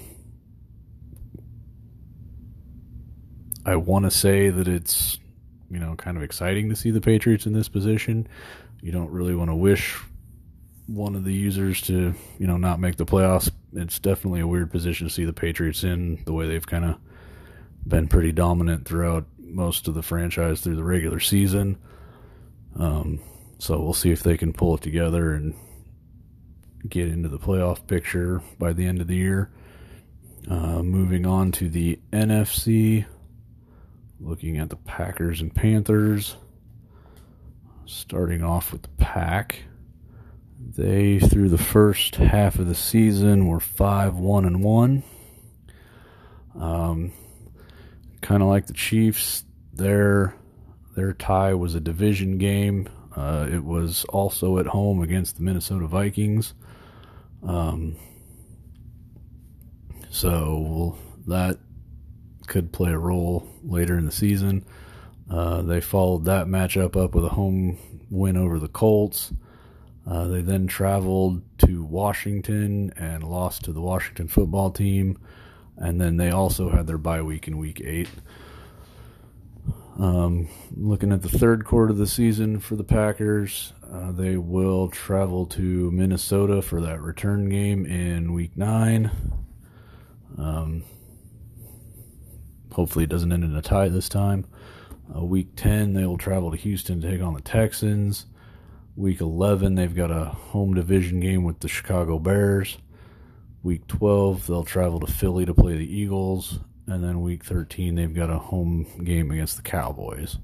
I 3.65 3.75
want 3.75 4.05
to 4.05 4.11
say 4.13 4.51
that 4.51 4.69
it's, 4.69 5.19
you 5.69 5.81
know, 5.81 5.97
kind 5.97 6.17
of 6.17 6.23
exciting 6.23 6.69
to 6.69 6.77
see 6.77 6.93
the 6.93 7.01
Patriots 7.01 7.45
in 7.45 7.55
this 7.55 7.69
position. 7.69 8.29
You 8.81 8.93
don't 8.93 9.11
really 9.11 9.35
want 9.35 9.51
to 9.51 9.57
wish 9.57 9.99
one 10.87 11.15
of 11.15 11.25
the 11.25 11.33
users 11.33 11.81
to, 11.83 12.15
you 12.39 12.47
know, 12.47 12.57
not 12.57 12.81
make 12.81 12.97
the 12.97 13.07
playoffs. 13.07 13.51
It's 13.73 13.99
definitely 13.99 14.41
a 14.41 14.47
weird 14.47 14.71
position 14.71 15.09
to 15.09 15.13
see 15.13 15.25
the 15.25 15.33
Patriots 15.33 15.85
in 15.85 16.23
the 16.25 16.33
way 16.33 16.47
they've 16.47 16.67
kind 16.67 16.85
of 16.85 16.97
been 17.87 18.09
pretty 18.09 18.33
dominant 18.33 18.87
throughout 18.87 19.27
most 19.39 19.89
of 19.89 19.95
the 19.95 20.03
franchise 20.03 20.61
through 20.61 20.77
the 20.77 20.85
regular 20.85 21.21
season. 21.21 21.79
Um, 22.79 23.21
so 23.59 23.81
we'll 23.81 23.95
see 23.95 24.11
if 24.11 24.23
they 24.23 24.37
can 24.37 24.53
pull 24.53 24.75
it 24.75 24.83
together 24.83 25.33
and 25.33 25.55
get 26.89 27.09
into 27.09 27.29
the 27.29 27.39
playoff 27.39 27.87
picture 27.87 28.43
by 28.59 28.73
the 28.73 28.87
end 28.87 29.01
of 29.01 29.07
the 29.07 29.17
year. 29.17 29.51
Uh, 30.49 30.83
moving 30.83 31.27
on 31.27 31.51
to 31.53 31.69
the 31.69 31.99
NFC, 32.13 33.05
looking 34.21 34.59
at 34.59 34.71
the 34.71 34.77
Packers 34.77 35.41
and 35.41 35.55
Panthers. 35.55 36.37
Starting 37.87 38.43
off 38.43 38.73
with 38.73 38.83
the 38.83 38.89
Pack. 38.99 39.61
They, 40.59 41.19
through 41.19 41.51
the 41.51 41.59
first 41.59 42.17
half 42.17 42.59
of 42.59 42.67
the 42.67 42.75
season, 42.75 43.47
were 43.47 43.61
5 43.61 44.17
1 44.17 44.45
and 44.45 44.63
1. 44.63 45.03
Um, 46.59 47.13
kind 48.21 48.43
of 48.43 48.49
like 48.49 48.67
the 48.67 48.73
Chiefs, 48.73 49.45
their, 49.73 50.35
their 50.95 51.13
tie 51.13 51.55
was 51.55 51.75
a 51.75 51.81
division 51.81 52.39
game. 52.39 52.89
Uh, 53.15 53.49
it 53.51 53.65
was 53.65 54.05
also 54.07 54.59
at 54.59 54.67
home 54.67 55.03
against 55.03 55.37
the 55.37 55.43
Minnesota 55.43 55.87
Vikings. 55.87 56.55
Um, 57.43 57.97
so 60.11 60.97
that 61.27 61.59
could 62.47 62.73
play 62.73 62.93
a 62.93 62.99
role 62.99 63.47
later 63.63 63.99
in 63.99 64.07
the 64.07 64.13
season. 64.13 64.65
Uh, 65.31 65.63
they 65.63 65.81
followed 65.81 66.25
that 66.25 66.47
matchup 66.47 66.97
up 66.97 67.15
with 67.15 67.25
a 67.25 67.31
home 67.31 67.79
win 68.11 68.37
over 68.37 68.59
the 68.59 68.69
Colts. 68.69 69.33
Uh, 70.07 70.27
they 70.29 70.41
then 70.41 70.67
traveled 70.67 71.43
to 71.59 71.83
Washington 71.83 72.93
and 72.97 73.25
lost 73.25 73.65
to 73.65 73.73
the 73.73 73.81
Washington 73.81 74.29
football 74.29 74.71
team. 74.71 75.19
And 75.77 76.01
then 76.01 76.17
they 76.17 76.31
also 76.31 76.71
had 76.71 76.87
their 76.87 76.99
bye 76.99 77.23
week 77.23 77.49
in 77.49 77.59
week 77.59 77.83
eight. 77.85 78.09
Um, 79.99 80.49
looking 80.77 81.11
at 81.11 81.23
the 81.23 81.29
third 81.29 81.65
quarter 81.65 81.91
of 81.91 81.99
the 81.99 82.07
season 82.07 82.61
for 82.61 82.77
the 82.77 82.85
Packers, 82.85 83.73
uh, 83.91 84.13
they 84.13 84.37
will 84.37 84.89
travel 84.89 85.47
to 85.47 85.91
Minnesota 85.91 86.61
for 86.61 86.81
that 86.83 87.01
return 87.01 87.49
game 87.49 87.87
in 87.87 88.33
week 88.35 88.57
nine. 88.57 89.11
Um, 90.37 90.85
hopefully, 92.73 93.05
it 93.05 93.11
doesn't 93.11 93.33
end 93.33 93.43
in 93.43 93.57
a 93.57 93.63
tie 93.63 93.89
this 93.89 94.09
time. 94.09 94.47
Uh, 95.15 95.25
week 95.25 95.49
10, 95.57 95.95
they 95.95 96.05
will 96.05 96.19
travel 96.19 96.51
to 96.51 96.57
Houston 96.57 97.01
to 97.01 97.11
take 97.11 97.23
on 97.23 97.35
the 97.35 97.41
Texans. 97.41 98.27
Week 98.97 99.21
11, 99.21 99.75
they've 99.75 99.95
got 99.95 100.11
a 100.11 100.25
home 100.25 100.73
division 100.73 101.21
game 101.21 101.45
with 101.45 101.61
the 101.61 101.69
Chicago 101.69 102.19
Bears. 102.19 102.79
Week 103.63 103.87
12, 103.89 104.47
they'll 104.47 104.65
travel 104.65 105.01
to 105.01 105.07
Philly 105.07 105.45
to 105.45 105.53
play 105.53 105.77
the 105.77 105.97
Eagles. 105.97 106.61
And 106.87 107.05
then 107.05 107.21
week 107.21 107.45
13, 107.45 107.95
they've 107.95 108.15
got 108.15 108.31
a 108.31 108.39
home 108.39 108.87
game 109.05 109.31
against 109.31 109.57
the 109.57 109.63
Cowboys. 109.63 110.39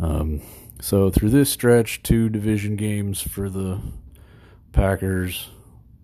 Um, 0.00 0.40
so 0.80 1.10
through 1.10 1.30
this 1.30 1.50
stretch, 1.50 2.02
two 2.02 2.28
division 2.28 2.74
games 2.74 3.20
for 3.20 3.48
the 3.48 3.80
Packers 4.72 5.50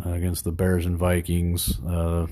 uh, 0.05 0.11
against 0.11 0.45
the 0.45 0.53
Bears 0.53 0.87
and 0.87 0.97
Vikings. 0.97 1.81
Uh, 1.81 2.27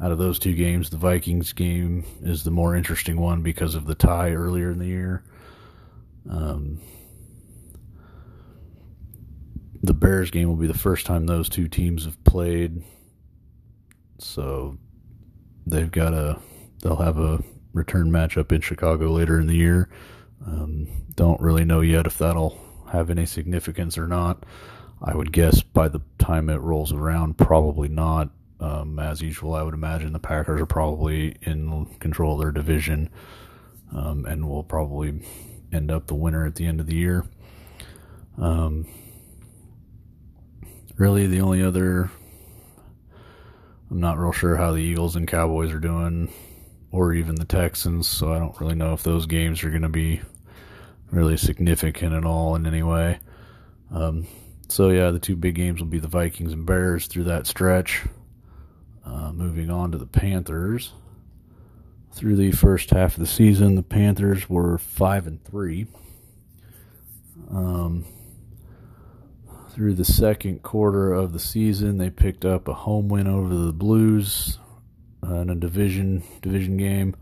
out 0.00 0.12
of 0.12 0.18
those 0.18 0.38
two 0.38 0.54
games, 0.54 0.90
the 0.90 0.96
Vikings 0.96 1.52
game 1.52 2.04
is 2.22 2.42
the 2.42 2.50
more 2.50 2.74
interesting 2.74 3.20
one 3.20 3.42
because 3.42 3.74
of 3.74 3.86
the 3.86 3.94
tie 3.94 4.32
earlier 4.32 4.70
in 4.70 4.78
the 4.78 4.86
year. 4.86 5.22
Um, 6.28 6.80
the 9.82 9.94
Bears 9.94 10.30
game 10.30 10.48
will 10.48 10.56
be 10.56 10.66
the 10.66 10.74
first 10.74 11.06
time 11.06 11.26
those 11.26 11.48
two 11.48 11.68
teams 11.68 12.04
have 12.04 12.22
played. 12.24 12.82
So 14.18 14.76
they've 15.66 15.90
got 15.90 16.12
a 16.12 16.38
they'll 16.82 16.96
have 16.96 17.18
a 17.18 17.42
return 17.72 18.10
matchup 18.10 18.52
in 18.52 18.60
Chicago 18.60 19.10
later 19.10 19.38
in 19.40 19.46
the 19.46 19.56
year. 19.56 19.88
Um, 20.46 20.88
don't 21.14 21.40
really 21.40 21.64
know 21.64 21.80
yet 21.80 22.06
if 22.06 22.18
that'll 22.18 22.58
have 22.92 23.10
any 23.10 23.26
significance 23.26 23.96
or 23.96 24.06
not. 24.06 24.44
I 25.02 25.14
would 25.14 25.32
guess 25.32 25.62
by 25.62 25.88
the 25.88 26.02
time 26.18 26.50
it 26.50 26.60
rolls 26.60 26.92
around, 26.92 27.38
probably 27.38 27.88
not. 27.88 28.30
Um, 28.58 28.98
as 28.98 29.22
usual, 29.22 29.54
I 29.54 29.62
would 29.62 29.72
imagine 29.72 30.12
the 30.12 30.18
Packers 30.18 30.60
are 30.60 30.66
probably 30.66 31.36
in 31.42 31.86
control 31.98 32.34
of 32.34 32.40
their 32.40 32.52
division 32.52 33.08
um, 33.94 34.26
and 34.26 34.46
will 34.46 34.62
probably 34.62 35.22
end 35.72 35.90
up 35.90 36.06
the 36.06 36.14
winner 36.14 36.44
at 36.44 36.56
the 36.56 36.66
end 36.66 36.80
of 36.80 36.86
the 36.86 36.94
year. 36.94 37.24
Um, 38.36 38.86
really, 41.00 41.26
the 41.26 41.40
only 41.40 41.62
other. 41.62 42.10
I'm 43.90 44.00
not 44.00 44.18
real 44.18 44.32
sure 44.32 44.56
how 44.56 44.72
the 44.72 44.82
Eagles 44.82 45.16
and 45.16 45.26
Cowboys 45.26 45.72
are 45.72 45.80
doing, 45.80 46.30
or 46.92 47.14
even 47.14 47.36
the 47.36 47.46
Texans, 47.46 48.06
so 48.06 48.32
I 48.32 48.38
don't 48.38 48.60
really 48.60 48.74
know 48.74 48.92
if 48.92 49.02
those 49.02 49.24
games 49.24 49.64
are 49.64 49.70
going 49.70 49.82
to 49.82 49.88
be 49.88 50.20
really 51.10 51.38
significant 51.38 52.12
at 52.12 52.26
all 52.26 52.54
in 52.54 52.66
any 52.66 52.82
way. 52.82 53.18
Um, 53.90 54.26
so, 54.68 54.90
yeah, 54.90 55.10
the 55.10 55.18
two 55.18 55.36
big 55.36 55.54
games 55.54 55.80
will 55.80 55.88
be 55.88 55.98
the 55.98 56.06
Vikings 56.06 56.52
and 56.52 56.66
Bears 56.66 57.06
through 57.06 57.24
that 57.24 57.46
stretch. 57.46 58.02
Uh, 59.04 59.32
moving 59.32 59.70
on 59.70 59.90
to 59.92 59.98
the 59.98 60.06
Panthers. 60.06 60.92
Through 62.12 62.36
the 62.36 62.52
first 62.52 62.90
half 62.90 63.14
of 63.14 63.20
the 63.20 63.26
season, 63.26 63.74
the 63.74 63.82
Panthers 63.82 64.50
were 64.50 64.76
five 64.76 65.26
and 65.26 65.42
three. 65.44 65.86
Um, 67.50 68.04
through 69.70 69.94
the 69.94 70.04
second 70.04 70.62
quarter 70.62 71.12
of 71.12 71.32
the 71.32 71.38
season, 71.38 71.98
they 71.98 72.10
picked 72.10 72.44
up 72.44 72.66
a 72.66 72.74
home 72.74 73.08
win 73.08 73.26
over 73.26 73.54
the 73.54 73.72
Blues 73.72 74.58
uh, 75.26 75.36
in 75.36 75.50
a 75.50 75.54
division 75.54 76.22
division 76.42 76.76
game. 76.76 77.14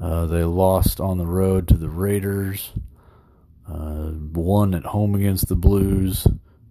Uh, 0.00 0.26
they 0.26 0.44
lost 0.44 1.00
on 1.00 1.18
the 1.18 1.26
road 1.26 1.68
to 1.68 1.74
the 1.74 1.88
Raiders. 1.88 2.72
Uh, 3.68 4.10
one 4.10 4.74
at 4.74 4.86
home 4.86 5.14
against 5.14 5.48
the 5.48 5.54
Blues, 5.54 6.26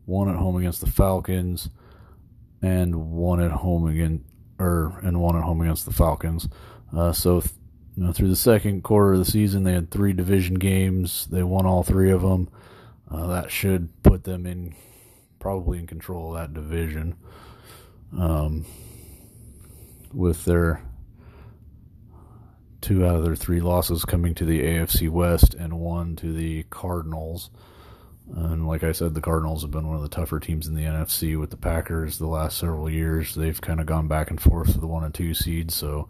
one 0.06 0.30
at 0.30 0.36
home 0.36 0.56
against 0.58 0.82
the 0.82 0.92
Falcons, 0.92 1.70
and 2.62 3.12
one 3.12 3.42
at 3.42 3.52
home 3.52 3.88
again, 3.88 4.24
or 4.60 5.00
and 5.04 5.22
one 5.22 5.36
at 5.36 5.44
home 5.44 5.62
against 5.62 5.86
the 5.86 5.94
Falcons. 5.94 6.50
Uh, 6.96 7.12
so, 7.12 7.42
th- 7.42 7.54
you 7.96 8.04
know, 8.04 8.12
through 8.12 8.30
the 8.30 8.36
second 8.36 8.84
quarter 8.84 9.14
of 9.14 9.20
the 9.20 9.26
season, 9.26 9.64
they 9.64 9.74
had 9.74 9.92
three 9.92 10.14
division 10.14 10.56
games. 10.56 11.28
They 11.28 11.44
won 11.44 11.66
all 11.66 11.84
three 11.84 12.12
of 12.12 12.22
them. 12.22 12.50
Uh, 13.10 13.28
that 13.28 13.52
should 13.52 13.90
put 14.02 14.24
them 14.24 14.46
in 14.46 14.74
probably 15.44 15.78
in 15.78 15.86
control 15.86 16.34
of 16.34 16.42
that 16.42 16.54
division. 16.54 17.16
Um, 18.18 18.66
with 20.14 20.46
their 20.46 20.82
two 22.80 23.06
out 23.06 23.16
of 23.18 23.24
their 23.26 23.36
three 23.36 23.60
losses 23.60 24.06
coming 24.06 24.34
to 24.36 24.46
the 24.46 24.62
AFC 24.62 25.10
West 25.10 25.54
and 25.54 25.80
one 25.80 26.16
to 26.18 26.32
the 26.32 26.64
Cardinals. 26.70 27.50
And 28.36 28.68
like 28.68 28.84
I 28.84 28.94
said, 28.94 29.16
the 29.16 29.22
Cardinals 29.22 29.64
have 29.64 29.72
been 29.72 29.88
one 29.88 29.98
of 29.98 30.02
the 30.02 30.08
tougher 30.08 30.40
teams 30.40 30.68
in 30.68 30.76
the 30.76 30.84
NFC 30.84 31.38
with 31.38 31.50
the 31.50 31.58
Packers 31.58 32.18
the 32.18 32.28
last 32.28 32.58
several 32.58 32.90
years. 32.90 33.36
They've 33.36 33.60
kind 33.60 33.82
of 33.82 33.86
gone 33.86 34.08
back 34.08 34.30
and 34.30 34.40
forth 34.40 34.72
to 34.74 34.80
the 34.80 34.88
one 34.88 35.04
and 35.04 35.14
two 35.14 35.34
seeds, 35.34 35.76
so 35.76 36.08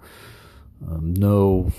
um, 0.88 1.14
no, 1.16 1.72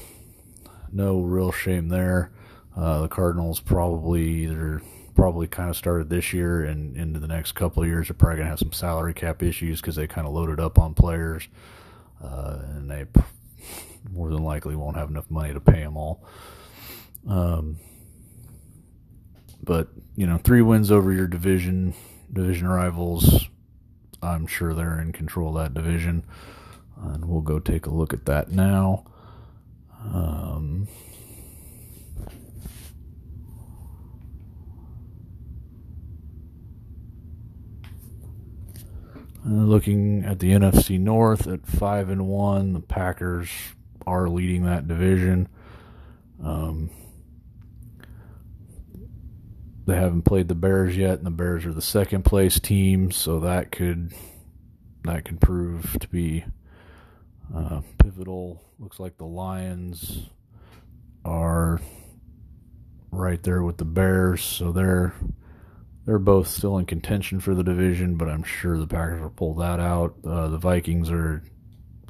no 0.90 1.20
real 1.20 1.52
shame 1.52 1.88
there. 1.88 2.32
Uh, 2.76 3.02
the 3.02 3.08
Cardinals 3.08 3.60
probably 3.60 4.24
either 4.44 4.82
probably 5.14 5.46
kind 5.46 5.70
of 5.70 5.76
started 5.76 6.10
this 6.10 6.32
year 6.32 6.64
and 6.64 6.96
into 6.96 7.20
the 7.20 7.28
next 7.28 7.52
couple 7.52 7.82
of 7.82 7.88
years 7.88 8.10
are 8.10 8.14
probably 8.14 8.36
going 8.36 8.46
to 8.46 8.50
have 8.50 8.58
some 8.58 8.72
salary 8.72 9.14
cap 9.14 9.42
issues 9.42 9.80
because 9.80 9.96
they 9.96 10.06
kind 10.06 10.26
of 10.26 10.32
loaded 10.32 10.60
up 10.60 10.78
on 10.78 10.94
players 10.94 11.48
uh, 12.22 12.58
and 12.74 12.90
they 12.90 13.04
more 14.12 14.30
than 14.30 14.42
likely 14.42 14.76
won't 14.76 14.96
have 14.96 15.10
enough 15.10 15.30
money 15.30 15.52
to 15.52 15.60
pay 15.60 15.80
them 15.80 15.96
all. 15.96 16.24
Um, 17.28 17.78
but 19.62 19.88
you 20.16 20.26
know, 20.26 20.38
three 20.38 20.62
wins 20.62 20.90
over 20.90 21.12
your 21.12 21.26
division 21.26 21.94
division 22.32 22.68
rivals, 22.68 23.46
I'm 24.22 24.46
sure 24.46 24.74
they're 24.74 25.00
in 25.00 25.12
control 25.12 25.56
of 25.56 25.62
that 25.62 25.74
division, 25.74 26.24
and 27.00 27.24
we'll 27.24 27.40
go 27.40 27.58
take 27.58 27.86
a 27.86 27.90
look 27.90 28.12
at 28.12 28.26
that 28.26 28.50
now. 28.50 29.04
Um, 30.02 30.88
Uh, 39.33 39.33
looking 39.44 40.24
at 40.24 40.38
the 40.38 40.52
NFC 40.52 40.98
North 40.98 41.46
at 41.46 41.66
five 41.66 42.08
and 42.08 42.26
one, 42.26 42.72
the 42.72 42.80
Packers 42.80 43.50
are 44.06 44.28
leading 44.28 44.64
that 44.64 44.88
division. 44.88 45.48
Um, 46.42 46.90
they 49.86 49.96
haven't 49.96 50.22
played 50.22 50.48
the 50.48 50.54
Bears 50.54 50.96
yet, 50.96 51.18
and 51.18 51.26
the 51.26 51.30
Bears 51.30 51.66
are 51.66 51.72
the 51.72 51.82
second 51.82 52.24
place 52.24 52.58
team, 52.58 53.10
so 53.10 53.40
that 53.40 53.70
could 53.70 54.12
that 55.04 55.24
could 55.26 55.40
prove 55.40 55.98
to 56.00 56.08
be 56.08 56.44
uh, 57.54 57.82
pivotal. 57.98 58.62
Looks 58.78 58.98
like 58.98 59.18
the 59.18 59.26
Lions 59.26 60.30
are 61.24 61.80
right 63.10 63.42
there 63.42 63.62
with 63.62 63.76
the 63.76 63.84
Bears, 63.84 64.42
so 64.42 64.72
they're 64.72 65.14
they're 66.06 66.18
both 66.18 66.48
still 66.48 66.78
in 66.78 66.86
contention 66.86 67.40
for 67.40 67.54
the 67.54 67.62
division, 67.62 68.16
but 68.16 68.28
I'm 68.28 68.42
sure 68.42 68.78
the 68.78 68.86
Packers 68.86 69.22
will 69.22 69.30
pull 69.30 69.54
that 69.54 69.80
out. 69.80 70.14
Uh, 70.24 70.48
the 70.48 70.58
Vikings 70.58 71.10
are 71.10 71.42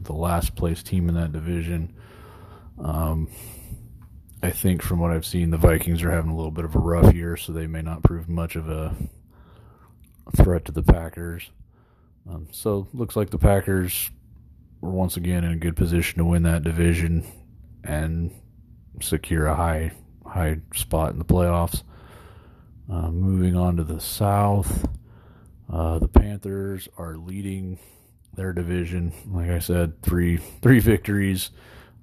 the 0.02 0.12
last 0.12 0.57
place 0.57 0.83
team 0.83 1.09
in 1.09 1.14
that 1.14 1.33
division. 1.33 1.94
Um, 2.78 3.28
I 4.42 4.50
think 4.50 4.83
from 4.83 4.98
what 4.98 5.12
I've 5.12 5.24
seen, 5.24 5.50
the 5.50 5.57
Vikings 5.57 6.02
are 6.02 6.11
having 6.11 6.30
a 6.30 6.37
little 6.37 6.50
bit 6.50 6.64
of 6.64 6.74
a 6.74 6.80
rough 6.80 7.14
year, 7.14 7.37
so 7.37 7.52
they 7.52 7.66
may 7.66 7.83
not 7.83 8.02
prove 8.02 8.28
much 8.28 8.57
of 8.57 8.68
a 8.68 8.94
threat 10.37 10.64
to 10.66 10.72
the 10.72 10.83
Packers. 10.83 11.50
Um, 12.28 12.48
so 12.50 12.88
looks 12.92 13.16
like 13.16 13.30
the 13.30 13.38
Packers 13.38 14.11
were 14.80 14.90
once 14.90 15.16
again 15.16 15.44
in 15.44 15.52
a 15.52 15.57
good 15.57 15.76
position 15.76 16.18
to 16.18 16.24
win 16.24 16.42
that 16.42 16.64
division 16.64 17.24
and 17.85 18.33
secure 19.00 19.46
a 19.46 19.54
high 19.54 19.92
high 20.26 20.59
spot 20.74 21.12
in 21.12 21.18
the 21.18 21.24
playoffs. 21.24 21.83
Uh, 22.90 23.10
moving 23.10 23.56
on 23.56 23.76
to 23.76 23.84
the 23.84 24.00
South, 24.00 24.86
uh, 25.72 25.98
the 25.98 26.08
Panthers 26.08 26.88
are 26.98 27.16
leading 27.16 27.78
their 28.34 28.52
division. 28.52 29.12
Like 29.30 29.50
I 29.50 29.58
said, 29.58 30.02
three 30.02 30.36
three 30.36 30.80
victories, 30.80 31.50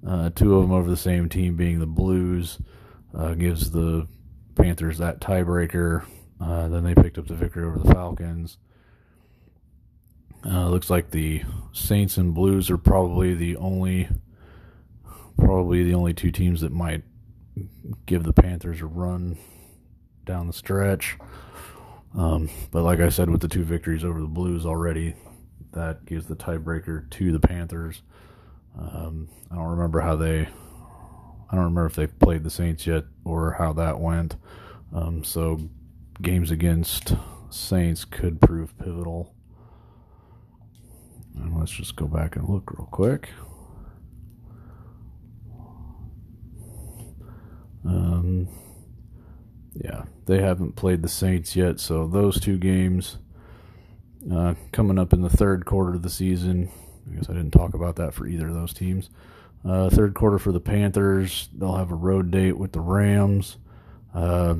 uh, 0.06 0.30
two 0.30 0.56
of 0.56 0.62
them 0.62 0.72
over 0.72 0.90
the 0.90 0.96
same 0.96 1.28
team, 1.28 1.56
being 1.56 1.78
the 1.78 1.86
Blues, 1.86 2.58
uh, 3.14 3.34
gives 3.34 3.70
the 3.70 4.08
Panthers 4.56 4.98
that 4.98 5.20
tiebreaker. 5.20 6.04
Uh, 6.40 6.66
then 6.68 6.82
they 6.82 6.94
picked 6.94 7.18
up 7.18 7.28
the 7.28 7.34
victory 7.34 7.64
over 7.64 7.78
the 7.78 7.94
Falcons. 7.94 8.58
Uh, 10.44 10.68
looks 10.68 10.90
like 10.90 11.12
the 11.12 11.44
Saints 11.72 12.16
and 12.16 12.34
Blues 12.34 12.68
are 12.68 12.78
probably 12.78 13.32
the 13.34 13.56
only, 13.56 14.08
probably 15.38 15.84
the 15.84 15.94
only 15.94 16.12
two 16.12 16.32
teams 16.32 16.62
that 16.62 16.72
might 16.72 17.04
give 18.06 18.24
the 18.24 18.32
Panthers 18.32 18.80
a 18.80 18.86
run 18.86 19.38
down 20.24 20.46
the 20.46 20.52
stretch. 20.52 21.16
Um, 22.16 22.50
but 22.70 22.82
like 22.82 23.00
I 23.00 23.08
said, 23.08 23.30
with 23.30 23.40
the 23.40 23.48
two 23.48 23.64
victories 23.64 24.04
over 24.04 24.20
the 24.20 24.26
Blues 24.26 24.66
already, 24.66 25.14
that 25.72 26.04
gives 26.04 26.26
the 26.26 26.36
tiebreaker 26.36 27.08
to 27.10 27.32
the 27.32 27.40
Panthers. 27.40 28.02
Um, 28.78 29.28
I 29.50 29.56
don't 29.56 29.68
remember 29.70 30.00
how 30.00 30.16
they. 30.16 30.40
I 30.42 31.54
don't 31.56 31.64
remember 31.64 31.86
if 31.86 31.96
they've 31.96 32.18
played 32.18 32.44
the 32.44 32.50
Saints 32.50 32.86
yet 32.86 33.04
or 33.24 33.52
how 33.52 33.72
that 33.74 34.00
went. 34.00 34.36
Um, 34.94 35.22
so 35.24 35.60
games 36.20 36.50
against 36.50 37.14
Saints 37.50 38.04
could 38.04 38.40
prove 38.40 38.76
pivotal. 38.78 39.34
And 41.34 41.58
let's 41.58 41.72
just 41.72 41.96
go 41.96 42.06
back 42.06 42.36
and 42.36 42.48
look 42.48 42.70
real 42.78 42.88
quick. 42.90 43.30
Um, 47.84 48.48
yeah, 49.74 50.04
they 50.26 50.40
haven't 50.40 50.76
played 50.76 51.02
the 51.02 51.08
Saints 51.08 51.56
yet, 51.56 51.80
so 51.80 52.06
those 52.06 52.40
two 52.40 52.58
games 52.58 53.18
uh, 54.32 54.54
coming 54.72 54.98
up 54.98 55.12
in 55.12 55.22
the 55.22 55.30
third 55.30 55.64
quarter 55.64 55.94
of 55.94 56.02
the 56.02 56.10
season. 56.10 56.70
I 57.10 57.16
guess 57.16 57.28
I 57.28 57.32
didn't 57.32 57.52
talk 57.52 57.74
about 57.74 57.96
that 57.96 58.14
for 58.14 58.26
either 58.26 58.48
of 58.48 58.54
those 58.54 58.72
teams. 58.74 59.10
Uh, 59.64 59.88
third 59.90 60.14
quarter 60.14 60.38
for 60.38 60.52
the 60.52 60.60
Panthers, 60.60 61.48
they'll 61.56 61.76
have 61.76 61.92
a 61.92 61.96
road 61.96 62.30
date 62.30 62.58
with 62.58 62.72
the 62.72 62.80
Rams. 62.80 63.56
Uh, 64.14 64.56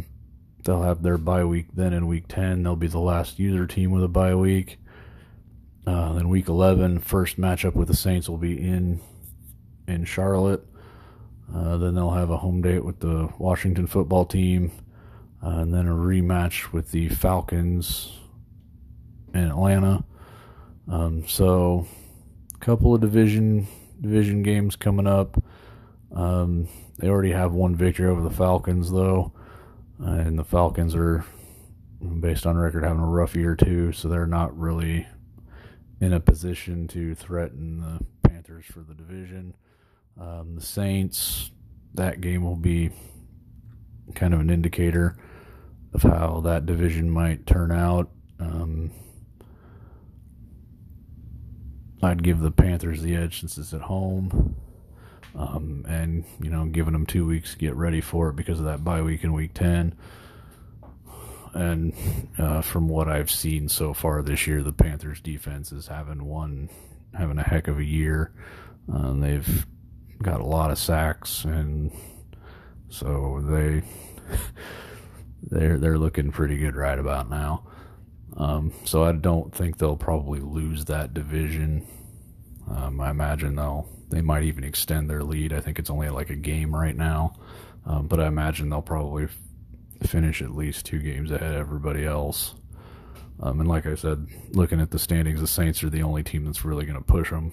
they'll 0.64 0.83
have 0.83 1.03
their 1.03 1.18
bye 1.18 1.44
week 1.44 1.66
then 1.75 1.92
in 1.92 2.07
week 2.07 2.29
10. 2.29 2.62
They'll 2.62 2.77
be 2.77 2.87
the 2.87 3.01
last 3.01 3.38
user 3.38 3.66
team 3.66 3.90
with 3.90 4.05
a 4.05 4.09
bye 4.09 4.35
week. 4.35 4.79
Uh, 5.87 6.12
then 6.12 6.29
week 6.29 6.48
11, 6.48 7.01
first 7.01 7.40
matchup 7.40 7.75
with 7.75 7.88
the 7.88 7.96
Saints 7.96 8.29
will 8.29 8.38
be 8.38 8.57
in 8.57 9.01
in 9.88 10.05
Charlotte. 10.05 10.64
Uh, 11.53 11.77
then 11.77 11.94
they'll 11.94 12.12
have 12.12 12.31
a 12.31 12.37
home 12.37 12.62
date 12.62 12.85
with 12.85 13.01
the 13.01 13.29
Washington 13.38 13.87
football 13.87 14.25
team, 14.25 14.70
uh, 15.42 15.48
and 15.48 15.74
then 15.74 15.88
a 15.88 15.92
rematch 15.92 16.72
with 16.72 16.92
the 16.92 17.09
Falcons 17.09 18.12
in 19.35 19.40
Atlanta. 19.44 20.05
Um, 20.88 21.26
so, 21.26 21.87
a 22.55 22.59
couple 22.59 22.94
of 22.94 23.00
division 23.00 23.66
division 24.00 24.42
games 24.42 24.76
coming 24.76 25.07
up. 25.07 25.42
Um, 26.14 26.68
they 26.98 27.09
already 27.09 27.33
have 27.33 27.52
one 27.52 27.74
victory 27.74 28.09
over 28.09 28.20
the 28.20 28.31
Falcons, 28.31 28.90
though, 28.90 29.33
and 29.98 30.38
the 30.38 30.44
Falcons 30.44 30.94
are, 30.94 31.24
based 32.20 32.46
on 32.46 32.57
record, 32.57 32.85
having 32.85 33.02
a 33.02 33.07
rough 33.07 33.35
year 33.35 33.57
too. 33.57 33.92
So 33.92 34.09
they're 34.09 34.26
not 34.26 34.57
really 34.57 35.07
in 36.00 36.12
a 36.12 36.20
position 36.20 36.88
to 36.88 37.14
threaten 37.14 37.81
the 37.81 38.28
Panthers 38.28 38.66
for 38.66 38.81
the 38.81 38.94
division. 38.94 39.55
Um, 40.20 40.57
the 40.57 40.61
Saints, 40.61 41.50
that 41.94 42.20
game 42.20 42.42
will 42.42 42.57
be 42.57 42.90
kind 44.14 44.35
of 44.35 44.40
an 44.40 44.50
indicator 44.50 45.16
of 45.92 46.02
how 46.02 46.40
that 46.44 46.66
division 46.66 47.11
might 47.11 47.46
turn 47.46 47.70
out. 47.70 48.11
Um, 48.38 48.90
I'd 52.02 52.22
give 52.22 52.40
the 52.40 52.50
Panthers 52.50 53.02
the 53.02 53.14
edge 53.14 53.40
since 53.40 53.59
it's 53.59 53.72
at 53.72 53.83
home. 53.83 54.57
Um, 55.35 55.87
and, 55.88 56.24
you 56.42 56.50
know, 56.50 56.66
giving 56.66 56.92
them 56.92 57.07
two 57.07 57.26
weeks 57.26 57.52
to 57.52 57.59
get 57.59 57.74
ready 57.74 58.00
for 58.00 58.31
it 58.31 58.37
because 58.37 58.59
of 58.59 58.66
that 58.66 58.85
bye 58.85 59.00
week 59.00 59.24
in 59.24 59.33
week 59.33 59.55
10. 59.55 59.94
And 61.55 61.94
uh, 62.38 62.61
from 62.62 62.88
what 62.88 63.09
I've 63.09 63.31
seen 63.31 63.68
so 63.68 63.94
far 63.94 64.22
this 64.22 64.46
year, 64.46 64.62
the 64.62 64.72
Panthers 64.72 65.20
defense 65.20 65.70
is 65.72 65.87
having 65.87 66.24
one, 66.24 66.70
having 67.16 67.38
a 67.38 67.42
heck 67.42 67.68
of 67.68 67.78
a 67.78 67.85
year. 67.85 68.33
Uh, 68.92 69.12
they've 69.12 69.66
got 70.22 70.40
a 70.40 70.46
lot 70.46 70.70
of 70.70 70.78
sacks, 70.78 71.44
and 71.44 71.92
so 72.88 73.42
they 73.44 73.83
they're 75.42 75.78
they're 75.78 75.98
looking 75.98 76.31
pretty 76.33 76.59
good 76.59 76.76
right 76.76 76.98
about 76.98 77.28
now. 77.28 77.66
Um, 78.37 78.72
so 78.85 79.05
I 79.05 79.12
don't 79.12 79.55
think 79.55 79.78
they'll 79.78 79.96
probably 79.96 80.40
lose 80.40 80.87
that 80.87 81.12
division. 81.12 81.87
Um, 82.70 83.00
I 83.00 83.11
imagine 83.11 83.57
they'll 83.57 83.88
they 84.09 84.20
might 84.22 84.44
even 84.44 84.64
extend 84.64 85.09
their 85.09 85.22
lead. 85.22 85.52
I 85.52 85.61
think 85.61 85.78
it's 85.78 85.90
only 85.90 86.09
like 86.11 86.31
a 86.31 86.37
game 86.37 86.74
right 86.74 86.96
now, 86.96 87.35
um, 87.87 88.07
but 88.07 88.20
I 88.20 88.26
imagine 88.26 88.68
they'll 88.68 88.83
probably 88.83 89.28
finish 90.02 90.42
at 90.42 90.55
least 90.55 90.87
two 90.87 90.98
games 90.98 91.31
ahead 91.31 91.55
of 91.55 91.61
everybody 91.61 92.05
else. 92.05 92.55
Um, 93.40 93.61
and 93.61 93.68
like 93.68 93.87
I 93.87 93.94
said, 93.94 94.26
looking 94.50 94.81
at 94.81 94.90
the 94.90 94.98
standings, 94.98 95.40
the 95.40 95.46
Saints 95.46 95.83
are 95.83 95.90
the 95.90 96.02
only 96.02 96.22
team 96.22 96.44
that's 96.44 96.64
really 96.64 96.85
going 96.85 96.98
to 96.98 97.05
push 97.05 97.31
them. 97.31 97.52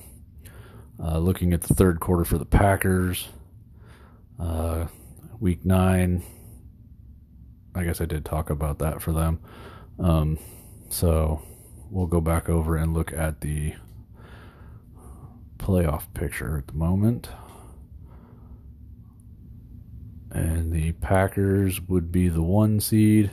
Uh, 1.01 1.17
looking 1.17 1.53
at 1.53 1.61
the 1.61 1.73
third 1.73 1.99
quarter 1.99 2.25
for 2.25 2.37
the 2.37 2.45
Packers, 2.45 3.29
uh, 4.39 4.87
week 5.39 5.65
nine. 5.65 6.23
I 7.79 7.85
guess 7.85 8.01
I 8.01 8.05
did 8.05 8.25
talk 8.25 8.49
about 8.49 8.79
that 8.79 9.01
for 9.01 9.13
them. 9.13 9.39
Um, 9.99 10.37
so 10.89 11.41
we'll 11.89 12.07
go 12.07 12.19
back 12.19 12.49
over 12.49 12.75
and 12.75 12.93
look 12.93 13.13
at 13.13 13.39
the 13.39 13.73
playoff 15.57 16.13
picture 16.13 16.57
at 16.57 16.67
the 16.67 16.73
moment. 16.73 17.29
And 20.31 20.73
the 20.73 20.91
Packers 20.93 21.81
would 21.81 22.11
be 22.11 22.27
the 22.27 22.43
one 22.43 22.81
seed. 22.81 23.31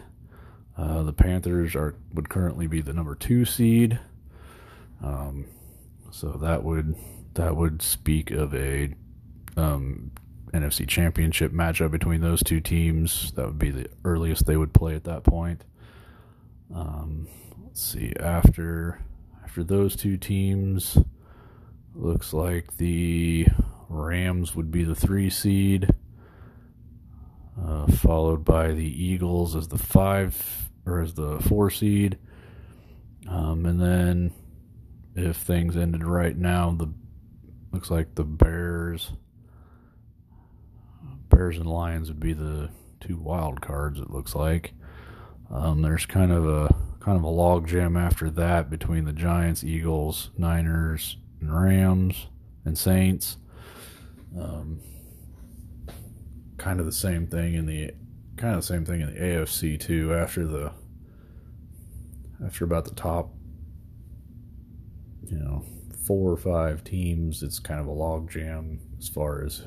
Uh, 0.79 1.03
the 1.03 1.13
Panthers 1.13 1.75
are 1.75 1.97
would 2.15 2.29
currently 2.29 2.67
be 2.67 2.81
the 2.81 2.93
number 2.93 3.15
two 3.15 3.45
seed. 3.45 3.99
Um, 5.03 5.47
so 6.11 6.39
that 6.41 6.63
would 6.63 6.95
that 7.35 7.57
would 7.57 7.83
speak 7.83 8.31
of 8.31 8.55
a 8.55 8.95
um, 9.57 10.13
NFC 10.53 10.87
Championship 10.87 11.53
matchup 11.53 11.91
between 11.91 12.21
those 12.21 12.43
two 12.43 12.61
teams. 12.61 13.33
That 13.33 13.47
would 13.47 13.59
be 13.59 13.71
the 13.71 13.89
earliest 14.05 14.47
they 14.47 14.57
would 14.57 14.73
play 14.73 14.95
at 14.95 15.05
that 15.05 15.25
point. 15.25 15.65
Um, 16.75 17.29
let's 17.63 17.83
see 17.83 18.13
after 18.19 19.01
after 19.45 19.63
those 19.65 19.97
two 19.97 20.17
teams, 20.17 20.99
looks 21.95 22.33
like 22.33 22.77
the 22.77 23.47
Rams 23.89 24.55
would 24.55 24.71
be 24.71 24.85
the 24.85 24.95
three 24.95 25.31
seed, 25.31 25.89
uh, 27.63 27.87
followed 27.87 28.45
by 28.45 28.73
the 28.73 29.05
Eagles 29.05 29.55
as 29.55 29.69
the 29.69 29.79
five 29.79 30.71
or 30.85 31.01
as 31.01 31.15
the 31.15 31.39
four 31.41 31.71
seed, 31.71 32.19
um, 33.29 33.67
and 33.67 33.81
then 33.81 34.33
if 35.15 35.37
things 35.37 35.77
ended 35.77 36.05
right 36.05 36.37
now, 36.37 36.71
the 36.73 36.93
looks 37.73 37.91
like 37.91 38.15
the 38.15 38.25
Bears, 38.25 39.11
Bears 41.29 41.59
and 41.59 41.67
Lions 41.67 42.09
would 42.09 42.21
be 42.21 42.33
the 42.33 42.71
two 43.01 43.17
wild 43.17 43.61
cards. 43.61 43.99
It 43.99 44.11
looks 44.11 44.35
like 44.35 44.73
um, 45.51 45.83
there's 45.83 46.07
kind 46.07 46.33
of 46.33 46.47
a 46.49 46.75
kind 47.01 47.17
of 47.17 47.23
a 47.23 47.29
log 47.29 47.69
jam 47.69 47.97
after 47.97 48.31
that 48.31 48.69
between 48.69 49.05
the 49.05 49.13
Giants, 49.13 49.63
Eagles, 49.63 50.31
Niners, 50.37 51.17
and 51.41 51.55
Rams 51.55 52.27
and 52.65 52.77
Saints. 52.77 53.37
Um, 54.37 54.81
kind 56.57 56.81
of 56.81 56.87
the 56.87 56.93
same 56.93 57.27
thing 57.27 57.55
in 57.55 57.67
the 57.67 57.93
kind 58.37 58.55
of 58.55 58.61
the 58.61 58.67
same 58.67 58.85
thing 58.85 59.01
in 59.01 59.15
the 59.15 59.21
AFC 59.21 59.79
too. 59.79 60.15
After 60.15 60.47
the 60.47 60.73
after 62.45 62.65
about 62.65 62.85
the 62.85 62.95
top, 62.95 63.31
you 65.29 65.39
know, 65.39 65.65
four 66.07 66.33
or 66.33 66.37
five 66.37 66.85
teams, 66.85 67.43
it's 67.43 67.59
kind 67.59 67.81
of 67.81 67.87
a 67.87 67.93
log 67.93 68.31
jam 68.31 68.81
as 68.99 69.09
far 69.09 69.45
as 69.45 69.63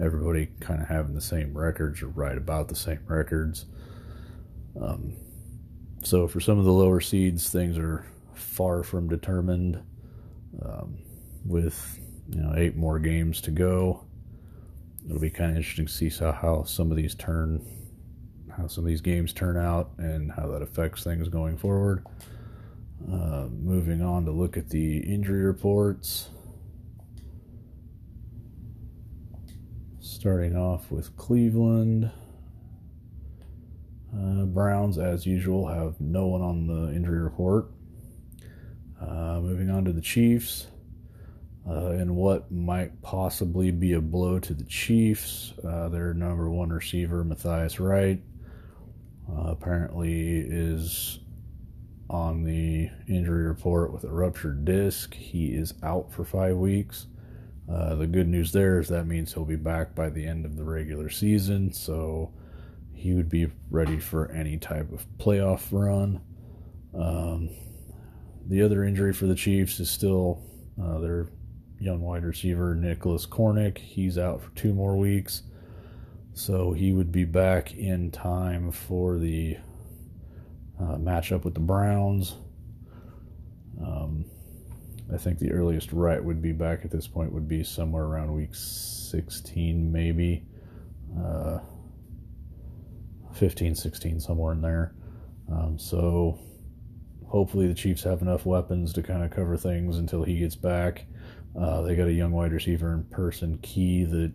everybody 0.00 0.48
kind 0.60 0.80
of 0.80 0.88
having 0.88 1.14
the 1.14 1.20
same 1.20 1.56
records 1.56 2.02
or 2.02 2.08
right 2.08 2.36
about 2.36 2.68
the 2.68 2.76
same 2.76 3.00
records. 3.06 3.66
Um, 4.80 5.16
so 6.02 6.28
for 6.28 6.40
some 6.40 6.58
of 6.58 6.64
the 6.64 6.72
lower 6.72 7.00
seeds, 7.00 7.48
things 7.48 7.78
are 7.78 8.06
far 8.34 8.82
from 8.82 9.08
determined. 9.08 9.82
Um, 10.62 10.98
with 11.44 12.00
you 12.28 12.40
know 12.40 12.54
eight 12.56 12.76
more 12.76 12.98
games 12.98 13.40
to 13.42 13.50
go, 13.50 14.04
it'll 15.06 15.20
be 15.20 15.30
kind 15.30 15.50
of 15.50 15.56
interesting 15.56 15.86
to 15.86 15.92
see 15.92 16.08
how, 16.08 16.32
how 16.32 16.64
some 16.64 16.90
of 16.90 16.96
these 16.96 17.14
turn, 17.14 17.64
how 18.56 18.66
some 18.66 18.84
of 18.84 18.88
these 18.88 19.00
games 19.00 19.32
turn 19.32 19.56
out, 19.56 19.90
and 19.98 20.32
how 20.32 20.46
that 20.48 20.62
affects 20.62 21.04
things 21.04 21.28
going 21.28 21.56
forward. 21.56 22.04
Uh, 23.12 23.46
moving 23.50 24.02
on 24.02 24.24
to 24.24 24.30
look 24.30 24.56
at 24.56 24.70
the 24.70 24.98
injury 24.98 25.44
reports. 25.44 26.30
Starting 30.18 30.56
off 30.56 30.90
with 30.90 31.14
Cleveland. 31.18 32.10
Uh, 34.10 34.46
Browns, 34.46 34.96
as 34.96 35.26
usual, 35.26 35.68
have 35.68 36.00
no 36.00 36.26
one 36.26 36.40
on 36.40 36.66
the 36.66 36.90
injury 36.96 37.18
report. 37.18 37.66
Uh, 38.98 39.40
moving 39.42 39.68
on 39.68 39.84
to 39.84 39.92
the 39.92 40.00
Chiefs. 40.00 40.68
Uh, 41.68 41.88
and 41.90 42.16
what 42.16 42.50
might 42.50 43.02
possibly 43.02 43.70
be 43.70 43.92
a 43.92 44.00
blow 44.00 44.38
to 44.38 44.54
the 44.54 44.64
Chiefs, 44.64 45.52
uh, 45.62 45.90
their 45.90 46.14
number 46.14 46.48
one 46.48 46.70
receiver, 46.70 47.22
Matthias 47.22 47.78
Wright, 47.78 48.22
uh, 49.30 49.50
apparently 49.50 50.38
is 50.38 51.18
on 52.08 52.42
the 52.42 52.88
injury 53.06 53.46
report 53.46 53.92
with 53.92 54.04
a 54.04 54.10
ruptured 54.10 54.64
disc. 54.64 55.12
He 55.12 55.48
is 55.48 55.74
out 55.82 56.10
for 56.10 56.24
five 56.24 56.56
weeks. 56.56 57.06
Uh, 57.70 57.94
the 57.96 58.06
good 58.06 58.28
news 58.28 58.52
there 58.52 58.78
is 58.78 58.88
that 58.88 59.06
means 59.06 59.32
he'll 59.32 59.44
be 59.44 59.56
back 59.56 59.94
by 59.94 60.08
the 60.08 60.24
end 60.24 60.44
of 60.44 60.56
the 60.56 60.64
regular 60.64 61.10
season, 61.10 61.72
so 61.72 62.32
he 62.92 63.12
would 63.12 63.28
be 63.28 63.48
ready 63.70 63.98
for 63.98 64.30
any 64.30 64.56
type 64.56 64.92
of 64.92 65.06
playoff 65.18 65.68
run. 65.72 66.20
Um, 66.94 67.50
the 68.46 68.62
other 68.62 68.84
injury 68.84 69.12
for 69.12 69.26
the 69.26 69.34
Chiefs 69.34 69.80
is 69.80 69.90
still 69.90 70.40
uh, 70.80 70.98
their 70.98 71.28
young 71.80 72.00
wide 72.00 72.24
receiver, 72.24 72.74
Nicholas 72.74 73.26
Cornick. 73.26 73.78
He's 73.78 74.16
out 74.16 74.42
for 74.42 74.50
two 74.50 74.72
more 74.72 74.96
weeks. 74.96 75.42
So 76.32 76.72
he 76.72 76.92
would 76.92 77.10
be 77.10 77.24
back 77.24 77.74
in 77.74 78.10
time 78.10 78.70
for 78.70 79.18
the 79.18 79.56
uh, 80.78 80.96
matchup 80.96 81.44
with 81.44 81.54
the 81.54 81.60
Browns. 81.60 82.36
Um, 83.82 84.26
I 85.12 85.18
think 85.18 85.38
the 85.38 85.52
earliest 85.52 85.92
Wright 85.92 86.22
would 86.22 86.42
be 86.42 86.52
back 86.52 86.84
at 86.84 86.90
this 86.90 87.06
point 87.06 87.32
would 87.32 87.48
be 87.48 87.62
somewhere 87.62 88.04
around 88.04 88.34
week 88.34 88.54
16, 88.54 89.92
maybe. 89.92 90.44
Uh, 91.16 91.58
15, 93.32 93.74
16, 93.74 94.20
somewhere 94.20 94.52
in 94.52 94.62
there. 94.62 94.94
Um, 95.50 95.78
so 95.78 96.38
hopefully 97.28 97.68
the 97.68 97.74
Chiefs 97.74 98.02
have 98.02 98.22
enough 98.22 98.46
weapons 98.46 98.92
to 98.94 99.02
kind 99.02 99.22
of 99.22 99.30
cover 99.30 99.56
things 99.56 99.98
until 99.98 100.24
he 100.24 100.38
gets 100.38 100.56
back. 100.56 101.06
Uh, 101.58 101.82
they 101.82 101.94
got 101.94 102.08
a 102.08 102.12
young 102.12 102.32
wide 102.32 102.52
receiver 102.52 102.92
in 102.92 103.04
person, 103.04 103.58
Key, 103.62 104.04
that, 104.04 104.32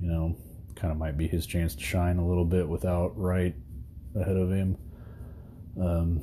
you 0.00 0.08
know, 0.08 0.36
kind 0.76 0.92
of 0.92 0.98
might 0.98 1.16
be 1.16 1.28
his 1.28 1.46
chance 1.46 1.74
to 1.74 1.82
shine 1.82 2.18
a 2.18 2.26
little 2.26 2.44
bit 2.44 2.68
without 2.68 3.16
Wright 3.16 3.54
ahead 4.14 4.36
of 4.36 4.50
him. 4.50 4.76
Um, 5.80 6.22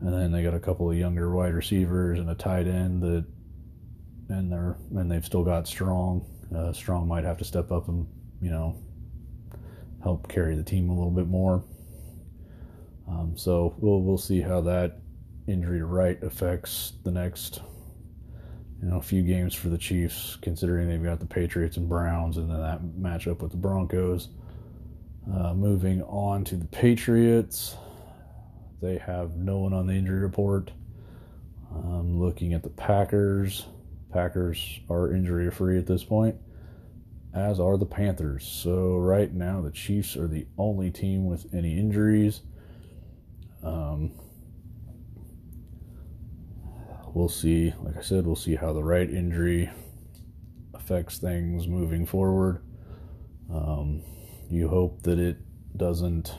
and 0.00 0.12
then 0.12 0.32
they 0.32 0.42
got 0.42 0.54
a 0.54 0.60
couple 0.60 0.90
of 0.90 0.96
younger 0.96 1.34
wide 1.34 1.54
receivers 1.54 2.18
and 2.18 2.30
a 2.30 2.34
tight 2.34 2.66
end 2.66 3.02
that, 3.02 3.24
and 4.28 4.50
they're 4.50 4.76
and 4.96 5.10
they've 5.10 5.24
still 5.24 5.44
got 5.44 5.66
Strong. 5.66 6.26
Uh, 6.54 6.72
Strong 6.72 7.08
might 7.08 7.24
have 7.24 7.38
to 7.38 7.44
step 7.44 7.70
up 7.70 7.88
and 7.88 8.06
you 8.40 8.50
know 8.50 8.76
help 10.02 10.28
carry 10.28 10.56
the 10.56 10.62
team 10.62 10.88
a 10.88 10.94
little 10.94 11.10
bit 11.10 11.28
more. 11.28 11.64
Um, 13.08 13.34
so 13.36 13.74
we'll 13.78 14.02
we'll 14.02 14.18
see 14.18 14.40
how 14.40 14.60
that 14.62 15.00
injury 15.46 15.78
to 15.78 15.86
Wright 15.86 16.22
affects 16.22 16.92
the 17.04 17.10
next 17.10 17.60
you 18.82 18.88
know, 18.88 19.00
few 19.00 19.22
games 19.22 19.54
for 19.54 19.68
the 19.68 19.76
Chiefs, 19.76 20.36
considering 20.40 20.88
they've 20.88 21.02
got 21.02 21.20
the 21.20 21.26
Patriots 21.26 21.76
and 21.76 21.88
Browns, 21.88 22.38
and 22.38 22.50
then 22.50 22.60
that 22.60 22.80
matchup 22.98 23.42
with 23.42 23.50
the 23.50 23.56
Broncos. 23.56 24.28
Uh, 25.32 25.52
moving 25.52 26.02
on 26.04 26.44
to 26.44 26.56
the 26.56 26.66
Patriots, 26.66 27.76
they 28.80 28.98
have 28.98 29.36
no 29.36 29.58
one 29.58 29.72
on 29.72 29.86
the 29.86 29.94
injury 29.94 30.20
report. 30.20 30.70
Um, 31.72 32.20
looking 32.20 32.52
at 32.52 32.62
the 32.62 32.70
Packers, 32.70 33.66
Packers 34.12 34.80
are 34.88 35.12
injury 35.12 35.50
free 35.50 35.78
at 35.78 35.86
this 35.86 36.02
point, 36.02 36.36
as 37.34 37.60
are 37.60 37.76
the 37.76 37.86
Panthers. 37.86 38.44
So 38.44 38.96
right 38.96 39.32
now, 39.32 39.60
the 39.60 39.70
Chiefs 39.70 40.16
are 40.16 40.26
the 40.26 40.46
only 40.58 40.90
team 40.90 41.26
with 41.26 41.46
any 41.54 41.78
injuries. 41.78 42.40
Um, 43.62 44.12
we'll 47.14 47.28
see. 47.28 47.72
Like 47.82 47.96
I 47.96 48.02
said, 48.02 48.26
we'll 48.26 48.36
see 48.36 48.56
how 48.56 48.72
the 48.72 48.82
Wright 48.82 49.08
injury 49.08 49.70
affects 50.74 51.18
things 51.18 51.68
moving 51.68 52.06
forward. 52.06 52.62
Um, 53.52 54.02
you 54.48 54.68
hope 54.68 55.02
that 55.02 55.18
it 55.18 55.36
doesn't 55.76 56.34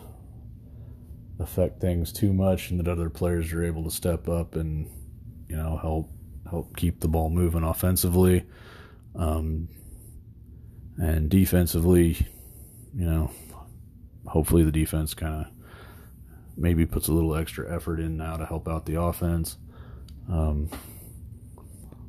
affect 1.42 1.82
things 1.82 2.12
too 2.12 2.34
much 2.34 2.70
and 2.70 2.80
that 2.80 2.88
other 2.88 3.10
players 3.10 3.52
are 3.54 3.64
able 3.64 3.84
to 3.84 3.92
step 3.92 4.30
up 4.30 4.56
and 4.56 4.90
you 5.48 5.56
know 5.56 5.78
help 5.78 6.10
help 6.50 6.76
keep 6.76 7.00
the 7.00 7.08
ball 7.08 7.30
moving 7.30 7.64
offensively 7.64 8.44
um, 9.16 9.68
and 10.98 11.30
defensively 11.30 12.28
you 12.96 13.06
know 13.06 13.32
hopefully 14.28 14.64
the 14.64 14.72
defense 14.72 15.14
kind 15.14 15.46
of 15.46 15.52
maybe 16.58 16.86
puts 16.86 17.08
a 17.08 17.14
little 17.14 17.36
extra 17.36 17.74
effort 17.74 18.00
in 18.00 18.18
now 18.18 18.38
to 18.38 18.46
help 18.46 18.68
out 18.68 18.86
the 18.86 19.00
offense 19.00 19.58
um, 20.30 20.70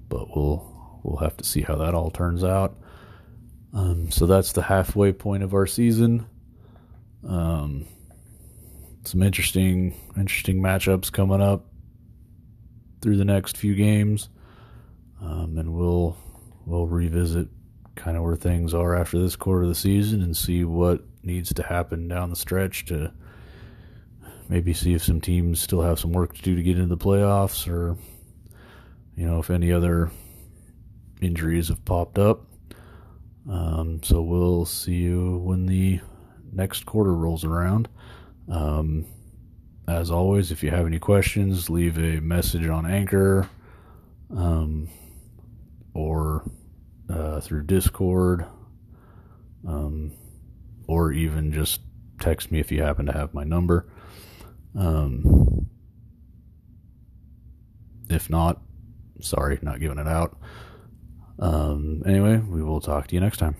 but 0.09 0.35
we'll 0.37 1.01
we'll 1.03 1.19
have 1.19 1.37
to 1.39 1.45
see 1.45 1.63
how 1.63 1.77
that 1.77 1.95
all 1.95 2.11
turns 2.11 2.45
out. 2.45 2.77
Um, 3.73 4.11
so 4.11 4.27
that's 4.27 4.53
the 4.53 4.63
halfway 4.63 5.13
point 5.13 5.43
of 5.43 5.55
our 5.55 5.67
season. 5.67 6.27
Um, 7.27 7.87
some 9.05 9.23
interesting 9.23 9.95
interesting 10.17 10.61
matchups 10.61 11.13
coming 11.13 11.41
up 11.41 11.67
through 13.01 13.17
the 13.17 13.25
next 13.25 13.57
few 13.57 13.75
games, 13.75 14.29
um, 15.21 15.59
and 15.59 15.75
we'll 15.75 16.17
we'll 16.67 16.87
revisit 16.87 17.49
kind 17.95 18.17
of 18.17 18.23
where 18.23 18.37
things 18.37 18.73
are 18.73 18.97
after 18.97 19.19
this 19.19 19.37
quarter 19.37 19.63
of 19.63 19.69
the 19.69 19.75
season 19.75 20.23
and 20.23 20.37
see 20.37 20.65
what 20.65 21.03
needs 21.23 21.53
to 21.53 21.63
happen 21.63 22.09
down 22.09 22.31
the 22.31 22.37
stretch 22.37 22.87
to 22.87 23.13
maybe 24.49 24.73
see 24.73 24.95
if 24.95 25.05
some 25.05 25.21
teams 25.21 25.61
still 25.61 25.83
have 25.83 25.99
some 25.99 26.13
work 26.13 26.35
to 26.35 26.43
do 26.43 26.57
to 26.57 26.63
get 26.63 26.77
into 26.77 26.95
the 26.95 26.97
playoffs 26.97 27.69
or 27.69 27.97
you 29.17 29.27
know 29.27 29.39
if 29.39 29.51
any 29.51 29.73
other 29.73 30.11
injuries 31.21 31.69
have 31.69 31.85
popped 31.85 32.19
up. 32.19 32.47
Um, 33.51 34.03
so 34.03 34.23
we'll 34.23 34.65
see 34.65 34.95
you 34.95 35.39
when 35.39 35.67
the 35.67 36.01
next 36.53 36.87
quarter 36.87 37.13
rolls 37.13 37.45
around 37.45 37.89
um, 38.53 39.05
as 39.89 40.11
always 40.11 40.53
if 40.53 40.63
you 40.63 40.71
have 40.71 40.87
any 40.87 40.99
questions 40.99 41.69
leave 41.69 41.99
a 41.99 42.21
message 42.21 42.69
on 42.69 42.87
anchor 42.87 43.49
um, 44.37 44.89
or 45.95 46.49
uh, 47.11 47.41
through 47.41 47.65
discord 47.65 48.47
um, 49.67 50.13
or 50.87 51.13
even 51.13 51.53
just 51.53 51.81
text 52.21 52.53
me 52.53 52.61
if 52.61 52.71
you 52.71 52.83
happen 52.83 53.07
to 53.07 53.13
have 53.13 53.35
my 53.35 53.43
number 53.43 53.89
um, 54.77 55.67
if 58.13 58.31
not, 58.31 58.61
sorry, 59.21 59.59
not 59.63 59.81
giving 59.81 59.99
it 59.99 60.09
out. 60.09 60.37
Um, 61.39 62.03
anyway, 62.07 62.37
we 62.37 62.63
will 62.63 62.81
talk 62.81 63.09
to 63.09 63.15
you 63.15 63.21
next 63.21 63.39
time. 63.39 63.57